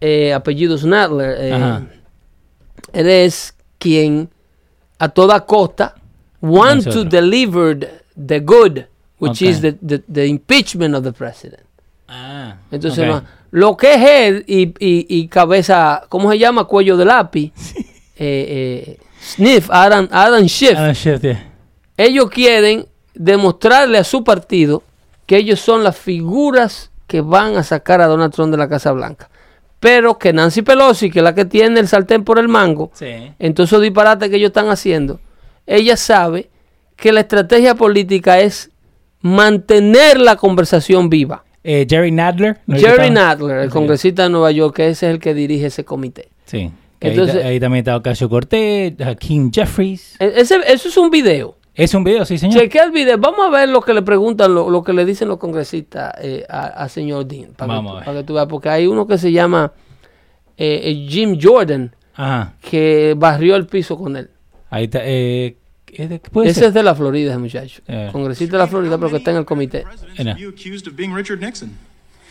[0.00, 1.36] eh, apellido Snedler.
[1.40, 1.86] eh, Ajá.
[2.92, 4.28] él es quien
[4.98, 5.94] a toda costa
[6.40, 8.80] want to deliver the good,
[9.18, 9.48] which Ok.
[9.48, 11.62] is the, the- the impeachment of the president.
[12.08, 12.56] Ah.
[12.70, 13.10] Entonces, ok.
[13.10, 16.64] ma- lo que es él y, y- y cabeza, ¿cómo se llama?
[16.64, 17.52] Cuello de lápiz.
[18.16, 20.76] eh, eh, Sniff, Adam, Adam Schiff.
[20.76, 21.51] Adam Schiff, yeah.
[21.96, 24.82] Ellos quieren demostrarle a su partido
[25.26, 28.92] que ellos son las figuras que van a sacar a Donald Trump de la Casa
[28.92, 29.28] Blanca.
[29.80, 33.32] Pero que Nancy Pelosi, que es la que tiene el sartén por el mango, Sí.
[33.38, 35.20] entonces esos disparates que ellos están haciendo,
[35.66, 36.48] ella sabe
[36.96, 38.70] que la estrategia política es
[39.20, 41.44] mantener la conversación viva.
[41.64, 42.58] Eh, Jerry Nadler.
[42.66, 42.76] ¿no?
[42.78, 43.72] Jerry Nadler, el Sí.
[43.72, 46.28] congresista de Nueva York, que ese es el que dirige ese comité.
[46.44, 46.70] Sí.
[47.00, 50.16] Ahí Entonces- ahí, también está Ocasio Cortez, Hakeem Jeffries.
[50.20, 51.56] E- Ese, eso es un video.
[51.74, 52.60] Es un video, sí, señor.
[52.60, 53.16] Chequea el video.
[53.18, 56.44] Vamos a ver lo que le preguntan, lo, lo que le dicen los congresistas eh,
[56.48, 57.52] a, a señor Dean.
[57.56, 58.04] Para Vamos a que, ver.
[58.04, 59.72] para que tú veas, porque hay uno que se llama
[60.58, 62.54] eh, eh, Jim Jordan, Ajá.
[62.60, 64.28] que barrió el piso con él.
[64.68, 65.00] Ahí está.
[65.02, 65.56] Eh,
[65.86, 66.68] ¿qué de- qué puede Ese ser?
[66.68, 67.80] es de la Florida, ese muchacho.
[67.88, 68.10] Eh.
[68.12, 69.84] Congresista de la Florida, pero que está en el comité.
[70.18, 70.36] Mira.
[70.36, 71.70] You accused of being Richard Nixon.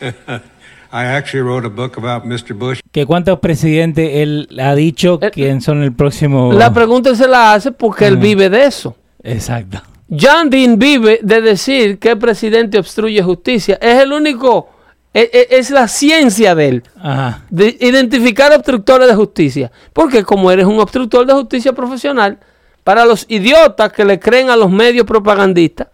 [0.94, 2.54] I actually wrote a book about Mr.
[2.54, 2.80] Bush.
[2.92, 6.52] ¿Que ¿Cuántos presidentes él ha dicho Eh, quién son el próximo?
[6.52, 8.22] La pregunta se la hace porque él Ujú.
[8.22, 8.94] vive de eso.
[9.22, 9.82] Exacto.
[10.08, 13.78] John Dean vive de decir que el presidente obstruye justicia.
[13.80, 14.68] Es el único,
[15.14, 17.42] e- e- es, la ciencia de él, Ajá.
[17.48, 19.72] de identificar obstructores de justicia.
[19.92, 22.38] Porque como eres un obstructor de justicia profesional,
[22.84, 25.88] para los idiotas que le creen a los medios propagandistas,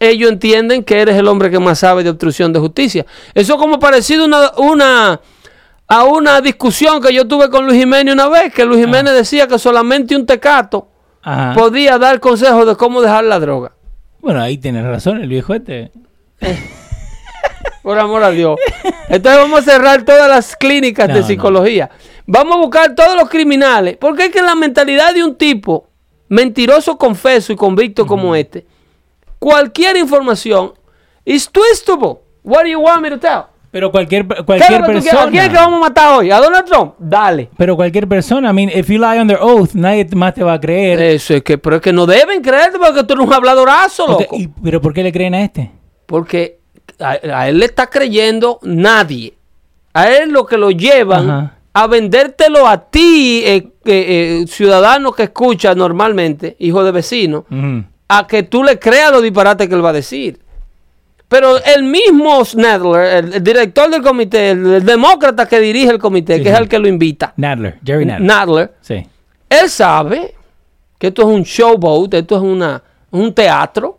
[0.00, 3.04] ellos entienden que eres el hombre que más sabe de obstrucción de justicia.
[3.34, 5.20] Eso como parecido una, una,
[5.86, 9.46] a una discusión que yo tuve con Luis Jiménez una vez, que Luis Jiménez decía
[9.46, 10.88] que solamente un tecato
[11.22, 11.54] Ajá.
[11.54, 13.72] podía dar consejos de cómo dejar la droga.
[14.20, 15.90] Bueno, ahí tienes razón, el viejo este.
[17.82, 18.58] Por amor a Dios.
[19.08, 21.26] Entonces vamos a cerrar todas las clínicas No, de no.
[21.26, 21.90] psicología.
[22.26, 23.96] Vamos a buscar todos los criminales.
[23.98, 25.88] Porque es que la mentalidad de un tipo
[26.28, 28.66] mentiroso, confeso y convicto como este,
[29.38, 30.74] cualquier información
[31.24, 32.18] is twistable.
[32.44, 33.44] What do you want me to tell?
[33.70, 35.14] Pero cualquier, ¿Qué es cualquier quieres?
[35.14, 35.60] ¿A quién es que persona.
[35.60, 36.30] vamos a matar hoy?
[36.32, 36.94] ¿A Donald Trump?
[36.98, 37.48] Dale.
[37.56, 40.60] Pero cualquier persona, I mean, if you lie under oath, nadie más te va a
[40.60, 41.00] creer.
[41.00, 44.36] Eso es que, pero es que no deben creerte porque tú eres un habladorazo, loco.
[44.36, 45.70] y- pero ¿por qué le creen a este?
[46.06, 46.58] Porque
[46.98, 49.34] a, a él le está creyendo nadie.
[49.94, 51.54] A él lo que lo llevan Ajá.
[51.72, 57.44] a vendértelo a ti, eh, eh, eh, ciudadano que escucha normalmente, hijo de vecino,
[58.08, 60.40] a que tú le creas los disparates que él va a decir.
[61.30, 65.98] Pero el mismo Snedler, el, el director del comité, el, el demócrata que dirige el
[65.98, 66.54] comité, Sí, que sí.
[66.54, 68.26] es el que lo invita, Nadler, Jerry Nadler.
[68.26, 69.06] Nadler, sí.
[69.48, 70.34] él sabe
[70.98, 73.98] que esto es un showboat, esto es una, un teatro.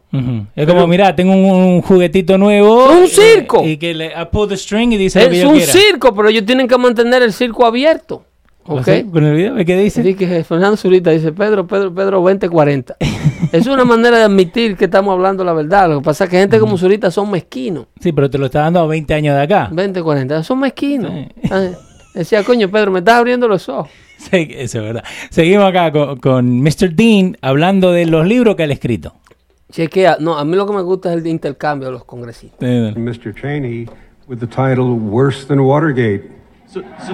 [0.56, 2.92] Es como, mira, tengo un, un juguetito nuevo.
[2.92, 3.64] Es un eh, circo.
[3.66, 5.72] Y que le I pull the string y dice lo que Es yo un quiera.
[5.72, 8.26] circo, pero ellos tienen que mantener el circo abierto.
[8.72, 8.84] ¿O ¿Ok?
[8.86, 10.02] sea, Con el video, ¿qué dice?
[10.02, 12.96] Así que Fernando Zurita dice, Pedro, Pedro, Pedro, 2040.
[13.52, 15.90] es una manera de admitir que estamos hablando la verdad.
[15.90, 17.88] Lo que pasa es que gente como Zurita son mezquinos.
[18.00, 19.68] Sí, pero te lo está dando a 20 años de acá.
[19.72, 21.12] 2040, son mezquinos.
[21.12, 21.50] Sí.
[21.52, 21.70] Ah,
[22.14, 23.90] Decía, coño, Pedro, me estás abriendo los ojos.
[24.22, 25.04] Sí, eso es verdad.
[25.32, 26.94] Seguimos acá con, con Mr.
[26.94, 29.16] Dean hablando de los libros que él ha escrito.
[29.72, 32.60] Chequea, no, a mí lo que me gusta es el de intercambio de los congresistas.
[32.96, 33.34] Mr.
[33.34, 33.88] Cheney
[34.28, 36.30] with the title Worse Than Watergate.
[36.72, 37.14] So, so,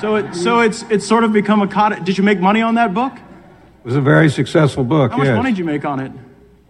[0.00, 2.04] so, it, so it's, it's sort of become a cottage.
[2.04, 3.12] Did you make money on that book?
[3.12, 5.36] It was a very successful book, How much yes.
[5.36, 6.12] money did you make on it?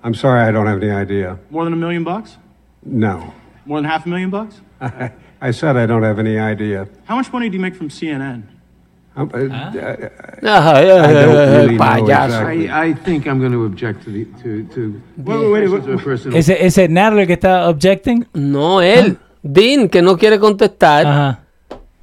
[0.02, 1.38] I'm sorry, I don't have any idea.
[1.50, 2.38] More than a million bucks?
[2.82, 3.34] No.
[3.66, 4.62] More than half a million bucks?
[4.80, 6.88] I said I don't have any idea.
[7.04, 8.44] How much money do you make from CNN?
[9.16, 10.08] Um, uh, uh,
[10.42, 12.70] Ajá, I don't really know exactly.
[12.70, 15.68] I, I think I'm going to object to the to to Wait, wait, wait.
[15.68, 16.04] wait, to a wait.
[16.04, 16.36] personal.
[16.38, 18.26] ese, ese Nadler que está objecting.
[18.34, 19.18] No, él.
[19.42, 21.06] Dean, que no quiere contestar.
[21.06, 21.43] Ajá.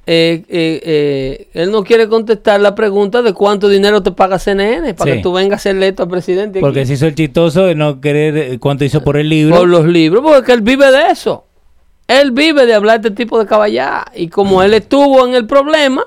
[0.06, 4.94] Eh, eh, eh, él no quiere contestar la pregunta de cuánto dinero te paga CNN
[4.94, 5.16] para Sí.
[5.18, 6.58] que tú vengas a ser electo a presidente.
[6.58, 6.60] aquí.
[6.60, 9.56] Porque se hizo el chistoso de no querer eh, cuánto hizo por el libro.
[9.56, 11.44] Por los libros, porque él vive de eso.
[12.08, 14.04] Él vive de hablar de este tipo de caballá.
[14.14, 16.04] Y como él estuvo en el problema,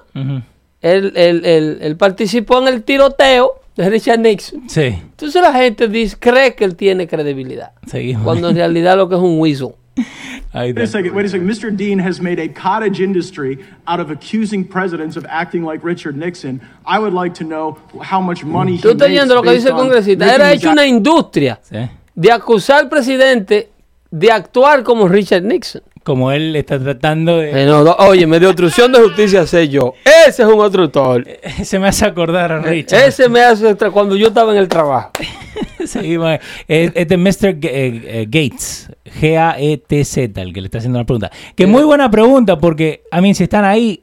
[0.82, 4.70] él, él- él- él participó en el tiroteo de Richard Nixon.
[4.70, 7.72] Sí, Entonces la gente dice, cree que él tiene credibilidad.
[7.88, 8.24] seguimos.
[8.24, 9.70] Cuando en realidad lo que es un weasel.
[10.54, 11.48] Wait a second, wait a second.
[11.48, 11.76] Mr.
[11.76, 16.62] Dean has made a cottage industry out of accusing presidents of acting like Richard Nixon.
[16.86, 19.68] I would like to know how much money he Tú estás oyendo lo que dice
[19.70, 20.34] el on congresista.
[20.34, 21.78] Era hecho una industria Sí.
[22.14, 23.70] de acusar al presidente
[24.12, 25.82] de actuar como Richard Nixon.
[26.04, 27.64] Como él está tratando de...
[27.64, 29.94] Eh, no, no, oye, me dio obstrucción de justicia sé yo.
[30.06, 31.26] Ese es un obstructor.
[31.64, 33.08] Se me hace acordar a Richard.
[33.08, 35.12] Ese me hace cuando yo estaba en el trabajo.
[35.92, 36.40] Seguimos.
[36.68, 37.60] Es Mr.
[37.60, 41.32] G- eh, eh, Gates, G-A-E-T-Z, el que le está haciendo la pregunta.
[41.56, 44.02] Que muy buena pregunta, porque, a mí, si están ahí,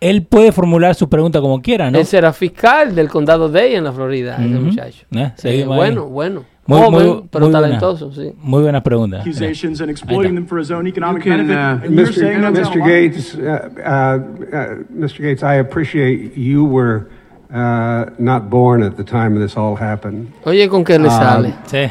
[0.00, 1.98] él puede formular su pregunta como quiera, ¿no?
[1.98, 5.06] Ese era fiscal del condado Day en la Florida, ese muchacho.
[5.14, 5.64] Eh, Eh, ahí.
[5.64, 6.44] bueno, bueno.
[6.68, 7.60] Muy- Joven, muy- pero muy buena.
[7.78, 8.32] talentoso, sí.
[8.38, 9.18] Muy buena pregunta.
[9.20, 11.56] accusations and exploiting them for his own economic You can, benefit.
[11.56, 12.50] uh, and you're Mr.
[12.50, 12.74] Mr.
[12.74, 12.88] allowed?
[12.88, 14.18] Gates, uh, uh,
[14.52, 15.18] uh, Mr.
[15.22, 17.06] Gates, I appreciate you were
[17.50, 20.28] uh, not born at the time this all happened.
[20.44, 21.54] Oye, ¿con qué le sale?
[21.66, 21.90] Sí.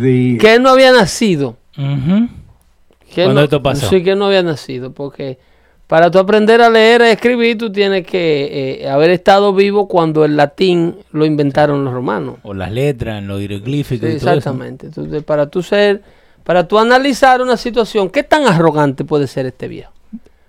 [0.00, 1.56] The Que él no había nacido.
[1.76, 2.28] Ujú.
[3.14, 3.88] Que ¿Cuándo no- esto pasó?
[3.88, 4.92] Sí, que él no había nacido.
[4.92, 5.38] Porque
[5.86, 10.24] para tú aprender a leer y escribir, tú tienes que eh, haber estado vivo cuando
[10.24, 12.36] el latín lo inventaron los romanos.
[12.42, 14.30] O las letras, los Sí, hieroglíficos y todo eso.
[14.30, 14.86] exactamente.
[14.86, 16.02] Entonces, para tú ser,
[16.44, 19.92] para tú analizar una situación, ¿qué tan arrogante puede ser este viejo?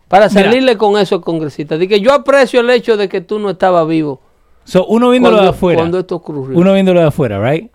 [0.07, 0.43] Para Mira.
[0.43, 1.77] salirle con eso al congresista.
[1.77, 4.21] De que yo aprecio el hecho de que tú no estabas vivo
[4.63, 5.77] So, uno viéndolo cuando, de afuera.
[5.79, 6.57] cuando esto ocurrió.
[6.57, 7.71] Uno viéndolo de afuera, right?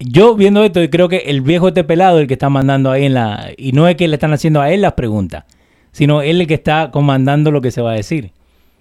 [0.00, 3.04] Yo viendo esto, y creo que el viejo este pelado el que está mandando ahí
[3.04, 3.50] en la...
[3.56, 5.44] Y no es que le están haciendo a él las preguntas,
[5.92, 8.32] sino él el que está comandando lo que se va a decir.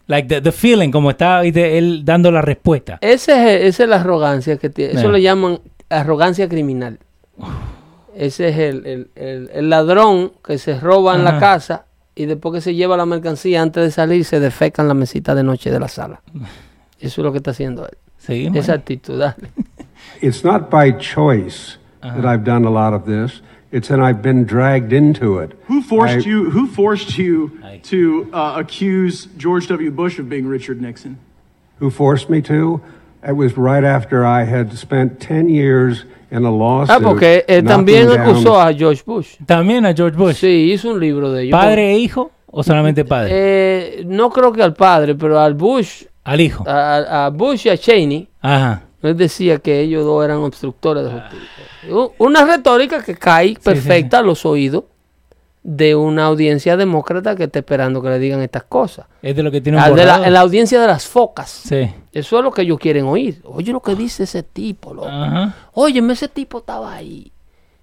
[0.07, 2.97] Like the, the feeling, como está él dando la respuesta.
[3.01, 4.93] Ese es, esa es la arrogancia que tiene.
[4.99, 5.13] Eso Eh.
[5.13, 6.97] le llaman arrogancia criminal.
[8.15, 11.85] Ese es el, el- el- el ladrón que se roba en la casa
[12.15, 15.33] y después que se lleva la mercancía antes de salir se defeca en la mesita
[15.35, 16.21] de noche de la sala.
[16.99, 17.97] Eso es lo que está haciendo él.
[18.17, 18.57] Seguimos.
[18.57, 19.49] Esa actitud, dale.
[20.21, 23.41] It's not by choice that I've done a lot of this.
[23.71, 25.53] It's that I've been dragged into it.
[25.67, 26.51] Who forced I- you?
[26.51, 27.51] Who forced you
[27.83, 29.91] to uh, accuse George W.
[29.91, 31.17] Bush of being Richard Nixon?
[31.79, 32.81] Who forced me to?
[33.27, 36.89] It was right after I had spent 10 years in a lawsuit.
[36.95, 39.35] Ah, porque knocking también down- acusó a George Bush.
[39.45, 40.35] También a George Bush.
[40.35, 41.59] Sí, hizo un libro de ellos.
[41.59, 43.29] ¿Padre e hijo o solamente padre?
[43.33, 46.63] Eh, no creo que al padre, pero al Bush, Al hijo.
[46.67, 48.83] a, a Bush y a Cheney, Ajá.
[49.01, 52.13] él decía que ellos dos eran obstructores de justicia.
[52.17, 54.85] Una retórica que cae perfecta a los oídos
[55.63, 59.05] de una audiencia demócrata que está esperando que le digan estas cosas.
[59.21, 61.49] Es de lo que tiene un de la, en la audiencia de las focas.
[61.49, 61.89] Sí.
[62.11, 63.41] Eso es lo que ellos quieren oír.
[63.45, 65.07] Oye lo que dice ese tipo, loco.
[65.07, 65.55] Ajá.
[65.73, 67.31] Óyeme, ese tipo estaba ahí.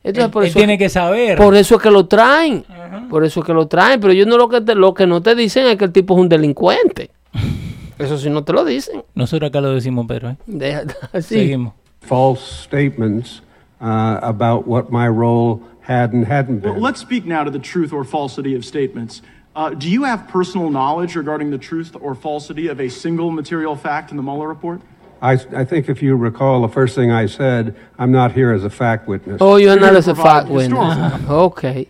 [0.02, 1.36] Entonces, Él, por, él eso, tiene que saber.
[1.38, 2.64] por eso es que lo traen.
[3.10, 4.00] Por eso es que lo traen.
[4.00, 6.14] Pero ellos no lo que, te- lo que no te dicen es que el tipo
[6.14, 7.10] es un delincuente.
[7.98, 9.04] Eso sí no te lo dicen.
[9.14, 10.30] Nosotros acá lo decimos, Pedro.
[10.30, 10.36] ¿eh?
[10.46, 10.84] Deja-
[11.20, 11.34] sí.
[11.34, 11.74] Seguimos.
[12.00, 13.42] false statements
[13.80, 16.72] uh, about what my role had and hadn't been.
[16.72, 19.22] Well, let's speak now to the truth or falsity of statements.
[19.56, 23.74] Uh, do you have personal knowledge regarding the truth or falsity of a single material
[23.74, 24.80] fact in the Mueller report?
[25.22, 28.64] I, I think if you recall, the first thing I said, I'm not here as
[28.64, 29.38] a fact witness.
[29.40, 31.20] Oh, you're You're not as a fact witness.
[31.28, 31.88] Ok.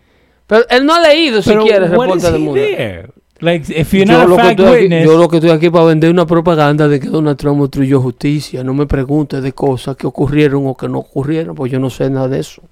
[0.49, 2.76] Pero él no ha leído Pero siquiera el what reporte is de Mueller.
[2.76, 3.11] there?
[3.41, 5.70] Like, if you're Yo not a que fact aquí, witness, yo lo que estoy aquí
[5.70, 8.62] para vender una propaganda de que Donald Trump obstruyó justicia.
[8.62, 12.11] No me preguntes de cosas que ocurrieron o que no ocurrieron, pues yo no sé
[12.11, 12.62] nada de eso.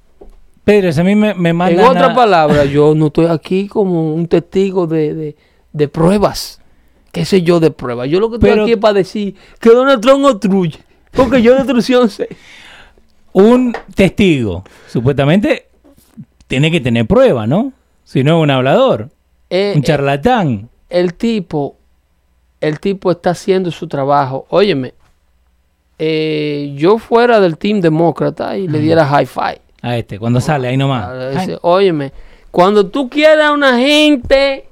[0.64, 4.14] Pedro, a mí me, me En mandan otras a- palabras, yo no estoy aquí como
[4.14, 5.36] un testigo de, de-
[5.72, 6.60] de pruebas.
[7.12, 8.08] ¿Qué sé yo de pruebas?
[8.10, 10.78] Yo lo que estoy Pero- aquí es para decir que Donald Trump obstruye.
[11.12, 12.28] Porque yo de obstrucción sé.
[13.32, 15.66] un testigo, supuestamente,
[16.46, 17.72] tiene que tener prueba, ¿no?
[18.04, 19.08] Si no es un hablador,
[19.50, 20.68] Eh, un charlatán.
[20.90, 21.76] el tipo,
[22.60, 24.46] el tipo está haciendo su trabajo.
[24.50, 24.94] Óyeme,
[25.98, 29.60] eh, yo fuera del team demócrata y le diera high five.
[29.82, 31.08] A este, cuando sale, ahí nomás.
[31.08, 32.12] Ah, ese, óyeme,
[32.50, 34.68] cuando tú quieras una gente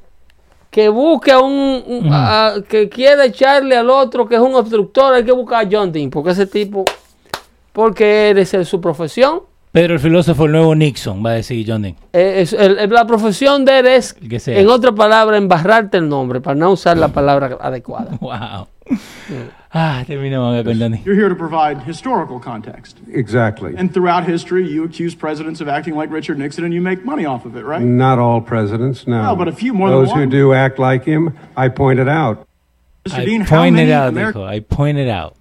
[0.70, 5.14] que busque a un, un- a- que quiera echarle al otro que es un obstructor,
[5.14, 6.84] hay que buscar a John Dean, porque ese tipo,
[7.72, 9.40] porque él es su profesión,
[9.76, 11.96] Pedro el filósofo, el nuevo Nixon, va a decir John Dean.
[12.14, 14.58] eh, es- el- el- la profesión de él es, que sea.
[14.58, 18.12] en otra palabra, embarrarte el nombre, para no usar la palabra adecuada.
[18.22, 18.68] Wow.
[19.72, 21.04] Ah, terminamos con John Dean.
[21.04, 22.96] You're here to provide historical context.
[23.12, 23.74] Exactly.
[23.76, 27.26] And throughout history, you accuse presidents of acting like Richard Nixon and you make money
[27.26, 27.82] off of it, right?
[27.82, 29.20] Not all presidents, no.
[29.20, 30.30] Well, but a few more than Those who one.
[30.30, 32.46] do act like him, I pointed out.
[33.06, 33.18] Mr.
[33.20, 34.44] I Dean, pointed out, Ameri- dijo.
[34.48, 35.35] I pointed out.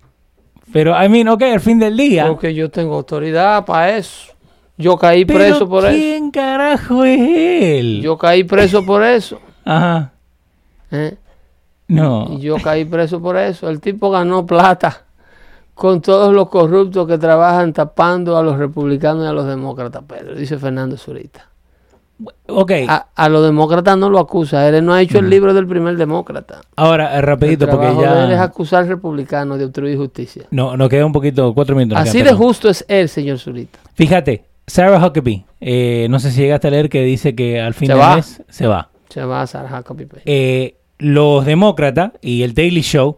[0.76, 2.28] Pero, I mean, ok, al fin del día.
[2.28, 4.34] Porque yo tengo autoridad para eso.
[4.76, 5.94] Yo caí pero preso por eso.
[5.94, 8.02] ¿quién carajo es él?
[8.02, 9.40] Yo caí preso por eso.
[9.64, 10.12] Ajá.
[10.92, 11.16] ¿eh?
[11.88, 12.28] No.
[12.30, 13.70] Y yo caí preso por eso.
[13.70, 15.04] El tipo ganó plata
[15.76, 20.36] con todos los corruptos que trabajan tapando a los republicanos y a los demócratas, Pedro,
[20.36, 21.48] dice Fernando Zurita.
[22.48, 25.68] Ok, A, a los demócratas no lo acusa, él no ha hecho el libro del
[25.68, 26.62] primer demócrata.
[26.78, 30.44] ahora eh, El rapidito porque trabajo de él es ya acusar republicanos de obstruir justicia.
[30.52, 31.98] no, nos queda un poquito, cuatro minutos.
[32.00, 32.38] Así de perdón.
[32.40, 33.80] justo es él, señor Zurita.
[33.96, 37.88] Fíjate, Sarah Huckabee, eh, no sé si llegaste a leer que dice que al fin
[37.88, 38.16] Se del va.
[38.16, 38.90] mes se va.
[39.10, 40.08] Se va a Sarah Huckabee.
[40.26, 43.18] Eh, los demócratas y el Daily Show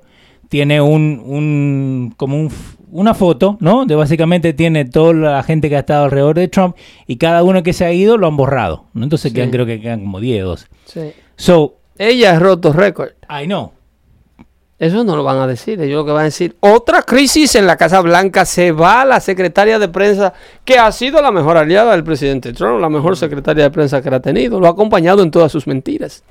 [0.50, 2.50] tiene un, un como un
[2.92, 3.86] una foto, ¿no?
[3.86, 6.76] De básicamente tiene toda la gente que ha estado alrededor de Trump
[7.06, 9.04] y cada uno que se ha ido lo han borrado, ¿no?
[9.04, 9.36] Entonces Sí.
[9.36, 10.68] quedan, creo que quedan como 10, 12.
[10.86, 11.14] Sí.
[11.36, 13.10] So, Ella ha roto récord.
[13.30, 13.72] I know.
[14.80, 15.82] Eso no lo van a decir.
[15.82, 19.20] Ellos lo que van a decir, otra crisis en la Casa Blanca, se va la
[19.20, 20.34] secretaria de prensa,
[20.64, 24.10] que ha sido la mejor aliada del presidente Trump, la mejor secretaria de prensa que
[24.14, 26.24] ha tenido, lo ha acompañado en todas sus mentiras.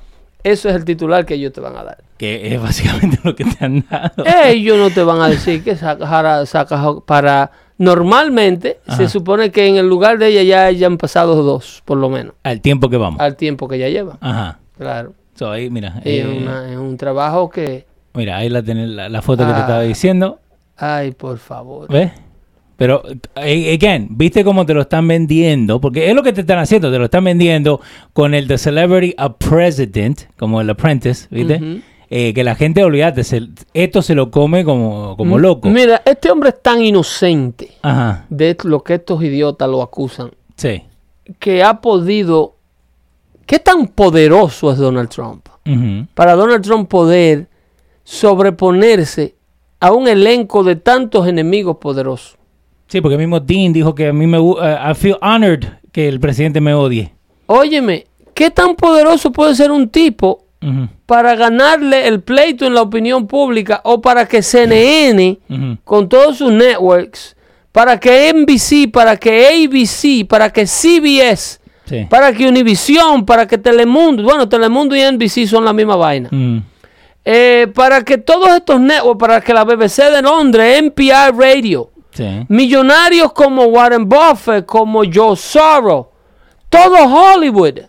[0.43, 1.97] Eso es el titular que ellos te van a dar.
[2.17, 4.23] Que es básicamente lo que te han dado.
[4.45, 7.51] Ellos no te van a decir que saca, jara- saca para...
[7.79, 12.09] Normalmente se supone que en el lugar de ella ya hayan pasado dos, por lo
[12.09, 13.19] menos, Al tiempo que vamos.
[13.19, 14.17] al tiempo que ella lleva.
[14.19, 14.59] Ajá.
[14.77, 15.13] Claro.
[15.35, 16.01] So, ahí, mira.
[16.03, 17.85] Y es, eh, una- es un trabajo que...
[18.15, 19.61] Mira, ahí la, tenés, la, la foto que te Ah.
[19.61, 20.39] estaba diciendo.
[20.75, 21.87] Ay, por favor.
[21.91, 22.11] ¿Ves?
[22.77, 23.01] Pero,
[23.35, 25.81] eh, again, ¿viste cómo te lo están vendiendo?
[25.81, 27.81] Porque es lo que te están haciendo, te lo están vendiendo
[28.13, 31.81] con el The Celebrity a President, como el Apprentice, ¿viste?
[32.09, 35.67] Eh, que la gente, olvídate, se- esto se lo come como, como loco.
[35.69, 40.83] Mira, este hombre es tan inocente Ajá, de lo que estos idiotas lo acusan, sí.
[41.39, 42.53] que ha podido...
[43.45, 45.47] ¿Qué tan poderoso es Donald Trump?
[46.13, 47.47] Para Donald Trump poder
[48.03, 49.35] sobreponerse
[49.79, 52.36] a un elenco de tantos enemigos poderosos.
[52.87, 54.37] Sí, porque el mismo Dean dijo que a mí me...
[54.37, 57.13] eh, I feel honored que el presidente me odie.
[57.47, 60.43] Óyeme, ¿qué tan poderoso puede ser un tipo
[61.05, 65.37] para ganarle el pleito en la opinión pública o para que CNN,
[65.83, 67.35] con todos sus networks,
[67.71, 72.05] para que NBC, para que ABC, para que CBS, Sí.
[72.09, 76.27] para que Univision, para que Telemundo, bueno, Telemundo y NBC son la misma vaina.
[76.31, 76.57] Mm.
[77.23, 82.45] Eh, para que todos estos networks, para que la BBC de Londres, NPR Radio, Sí.
[82.49, 86.07] millonarios como Warren Buffett, como Joe Soros,
[86.69, 87.79] todo Hollywood,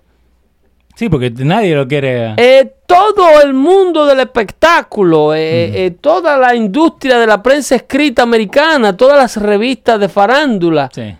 [0.95, 2.35] Sí, porque nadie lo quiere.
[2.37, 8.23] eh, todo el mundo del espectáculo, eh, eh, toda la industria de la prensa escrita
[8.25, 11.15] americana, todas las revistas de farándula, Sí.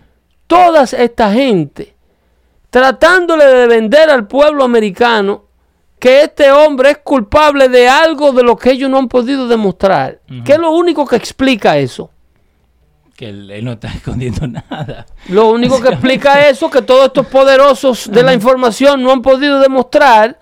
[0.47, 1.95] toda esta gente
[2.69, 5.45] tratándole de vender al pueblo americano
[5.97, 10.19] que este hombre es culpable de algo de lo que ellos no han podido demostrar.
[10.45, 12.09] ¿Qué es lo único que explica eso?
[13.19, 15.05] Que él, él no está escondiendo nada.
[15.27, 19.59] Lo único que explica eso, que todos estos poderosos de la información no han podido
[19.59, 20.39] demostrar,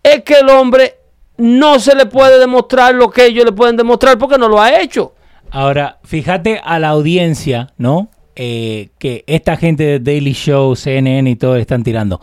[0.00, 0.94] es que el hombre
[1.38, 4.80] no se le puede demostrar lo que ellos le pueden demostrar porque no lo ha
[4.80, 5.12] hecho.
[5.50, 8.10] Ahora, fíjate a la audiencia, ¿no?
[8.36, 12.20] Eh, que esta gente de Daily Show, CNN y todo están tirando.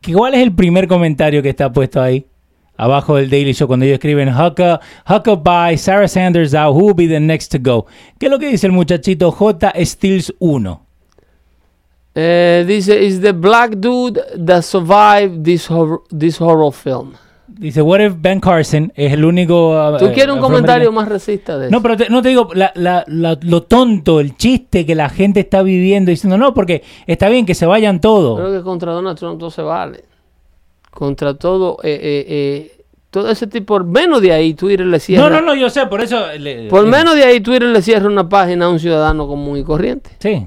[0.00, 2.26] ¿Qué- ¿Cuál es el primer comentario que está puesto ahí?
[2.76, 6.94] Abajo del Daily Show, cuando ellos escriben Hucka, Hucka by Sarah Sanders out, who will
[6.94, 7.86] be the next to go?
[8.18, 9.72] ¿Qué es lo que dice el muchachito J.
[9.84, 10.80] Steels 1?
[12.14, 17.12] Eh, dice, is the black dude that survived this, hor- this horror film.
[17.48, 19.70] Dice, what if Ben Carson es el único...
[19.70, 20.42] uh, ¿Tú eh, quieres un afroamericano?
[20.42, 21.72] comentario más racista de eso?
[21.72, 25.08] No, pero te- no te digo la- la- la- lo tonto, el chiste que la
[25.08, 28.38] gente está viviendo diciendo, no, porque está bien que se vayan todos.
[28.40, 30.04] Creo que contra Donald Trump todo se vale.
[30.96, 35.28] Contra todo, eh, eh, eh, todo ese tipo, por menos de ahí Twitter le cierra.
[35.28, 36.18] No, no, no, yo sé, por eso...
[36.38, 39.58] le- Por eh, menos de ahí Twitter le cierra una página a un ciudadano común
[39.58, 40.08] y corriente.
[40.20, 40.46] Sí,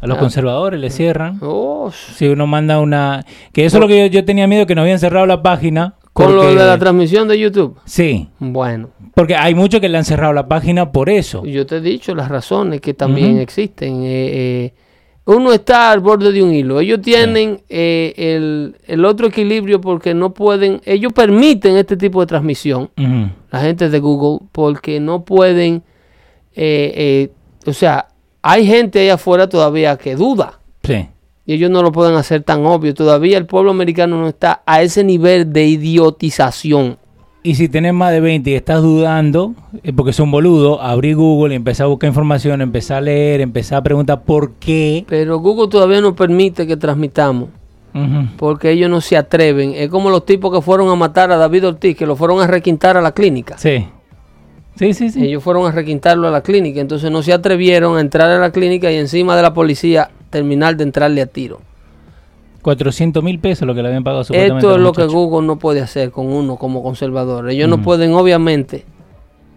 [0.00, 0.20] a los Ah.
[0.20, 1.38] conservadores le cierran.
[1.42, 3.26] Oh, Si uno manda una...
[3.52, 5.96] Que eso es lo que yo, yo tenía miedo, que nos habían cerrado la página.
[6.14, 7.78] con lo de la transmisión de YouTube.
[7.84, 11.44] Sí, Bueno, porque hay muchos que le han cerrado la página por eso.
[11.44, 14.02] yo te he dicho las razones que también existen.
[14.02, 14.06] Eh,
[14.64, 14.74] eh,
[15.26, 16.80] uno está al borde de un hilo.
[16.80, 22.26] Ellos tienen eh, el, el otro equilibrio porque no pueden, ellos permiten este tipo de
[22.26, 22.90] transmisión,
[23.50, 25.82] la gente de Google, porque no pueden,
[26.54, 27.32] eh, eh,
[27.66, 28.08] o sea,
[28.42, 30.60] hay gente ahí afuera todavía que duda.
[30.82, 31.08] Sí.
[31.46, 32.94] Y ellos no lo pueden hacer tan obvio.
[32.94, 36.98] Todavía el pueblo americano no está a ese nivel de idiotización.
[37.42, 39.54] Y si tenés más de 20 y estás dudando,
[39.96, 43.82] porque son boludo, abrí Google y empezar a buscar información, empezar a leer, empezar a
[43.82, 45.06] preguntar por qué.
[45.08, 47.48] Pero Google todavía no permite que transmitamos.
[48.36, 49.72] Porque ellos no se atreven.
[49.74, 52.46] Es como los tipos que fueron a matar a David Ortiz, que lo fueron a
[52.46, 53.58] requintar a la clínica.
[53.58, 53.86] Sí.
[54.76, 55.24] Sí, sí, sí.
[55.24, 56.80] Ellos fueron a requintarlo a la clínica.
[56.80, 60.76] Entonces no se atrevieron a entrar a la clínica y encima de la policía terminar
[60.76, 61.60] de entrarle a tiro.
[62.62, 65.04] 400 mil pesos lo que le habían pagado supuestamente Esto es lo que.
[65.06, 67.48] Google no puede hacer con uno como conservador.
[67.50, 67.70] Ellos Mm.
[67.70, 68.84] no pueden, obviamente,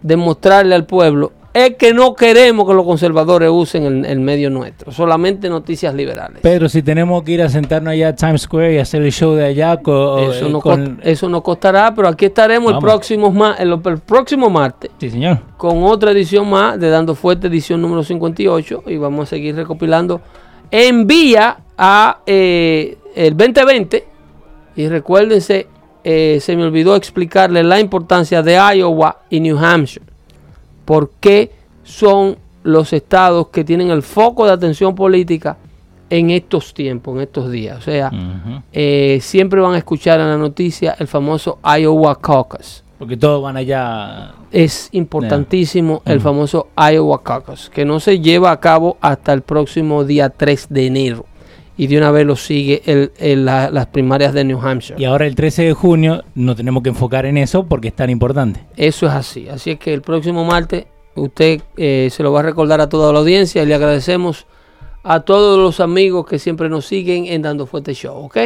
[0.02, 4.90] demostrarle al pueblo es que no queremos que los conservadores usen el, el medio nuestro,
[4.90, 6.40] solamente noticias liberales.
[6.42, 9.34] Pedro, si tenemos que ir a sentarnos allá a Times Square y hacer el show
[9.34, 10.96] de allá eso, eh, no con...
[10.96, 15.38] cost- eso no costará, pero aquí estaremos el próximo, el, el próximo martes Sí, señor.
[15.56, 20.20] con otra edición más de Dando Fuerte, edición número 58, y vamos a seguir recopilando
[20.76, 24.08] en vía a eh, el 2020.
[24.74, 25.68] Y recuérdense,
[26.02, 30.04] eh, se me olvidó explicarle la importancia de Iowa y New Hampshire.
[30.84, 31.52] ¿Por qué
[31.84, 35.56] son los estados que tienen el foco de atención política
[36.10, 37.78] en estos tiempos, en estos días?
[37.78, 38.10] O sea,
[38.72, 43.56] eh, siempre van a escuchar en la noticia el famoso Iowa Caucus Porque todos van
[43.56, 44.32] allá.
[44.50, 50.04] es importantísimo el famoso Iowa Caucus, que no se lleva a cabo hasta el próximo
[50.04, 51.26] día 3 de enero.
[51.76, 54.94] Y de una vez lo sigue el- el- la- las primarias de New Hampshire.
[55.00, 58.10] Y ahora el 13 de junio no tenemos que enfocar en eso porque es tan
[58.10, 58.60] importante.
[58.76, 59.48] Eso es así.
[59.48, 60.86] Así es que el próximo martes
[61.16, 64.46] usted eh, se lo va a recordar a toda la audiencia y le agradecemos
[65.02, 68.36] a todos los amigos que siempre nos siguen en Dando Fuerte Show, ¿ok?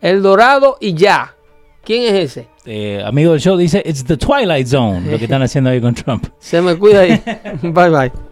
[0.00, 1.34] El Dorado y ya.
[1.84, 2.48] ¿Quién es ese?
[2.66, 5.94] Eh, amigo del show dice, it's the Twilight Zone, lo que están haciendo ahí con
[5.94, 6.26] Trump.
[6.38, 7.22] Se me cuida ahí.
[7.62, 8.29] bye bye.